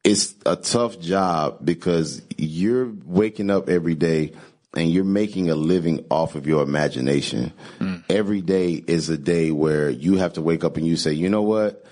[0.03, 4.33] it's a tough job because you're waking up every day
[4.73, 7.53] and you're making a living off of your imagination.
[7.79, 8.03] Mm.
[8.09, 11.29] Every day is a day where you have to wake up and you say, you
[11.29, 11.85] know what?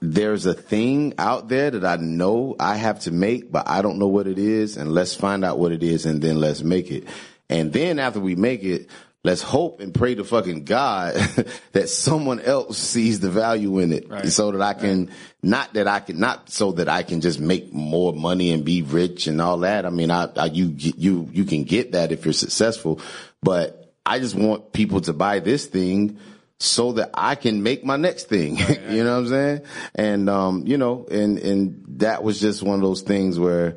[0.00, 3.98] There's a thing out there that I know I have to make, but I don't
[3.98, 4.76] know what it is.
[4.76, 7.08] And let's find out what it is and then let's make it.
[7.50, 8.88] And then after we make it,
[9.24, 11.14] let's hope and pray to fucking God
[11.72, 14.28] that someone else sees the value in it Right.
[14.28, 15.10] so that I can,
[15.42, 18.82] not that I can, not so that I can just make more money and be
[18.82, 19.84] rich and all that.
[19.84, 23.00] I mean, I, I you, you, you can get that if you're successful,
[23.42, 26.18] but I just want people to buy this thing
[26.60, 28.56] so that I can make my next thing.
[28.90, 29.60] you know what I'm saying?
[29.94, 33.76] And, um, you know, and, and that was just one of those things where,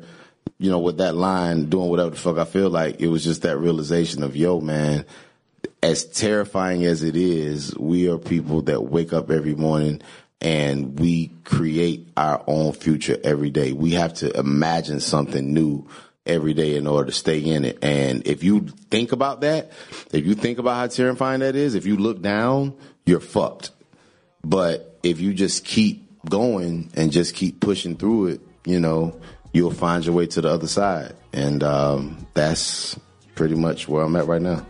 [0.58, 3.42] you know, with that line, doing whatever the fuck I feel like, it was just
[3.42, 5.04] that realization of, yo, man,
[5.82, 10.00] as terrifying as it is, we are people that wake up every morning
[10.40, 13.72] and we create our own future every day.
[13.72, 15.86] We have to imagine something new
[16.26, 17.78] every day in order to stay in it.
[17.82, 18.60] And if you
[18.90, 19.72] think about that,
[20.12, 23.70] if you think about how terrifying that is, if you look down, you're fucked.
[24.44, 29.20] But if you just keep going and just keep pushing through it, you know,
[29.52, 31.14] you'll find your way to the other side.
[31.32, 32.98] And um, that's
[33.34, 34.66] pretty much where I'm at right now.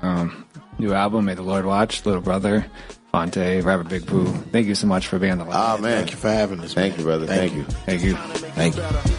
[0.00, 0.46] Um,
[0.78, 2.66] new album, May the Lord Watch, Little Brother,
[3.12, 4.26] Phonte, Rapper Big Pooh.
[4.26, 5.54] Thank you so much for being on the line.
[5.54, 5.98] Ah, man.
[5.98, 6.74] Thank you for having us.
[6.74, 6.98] Thank man.
[7.00, 7.26] you, brother.
[7.26, 7.64] Thank you.
[7.64, 8.14] Thank you.
[8.16, 9.18] Thank you.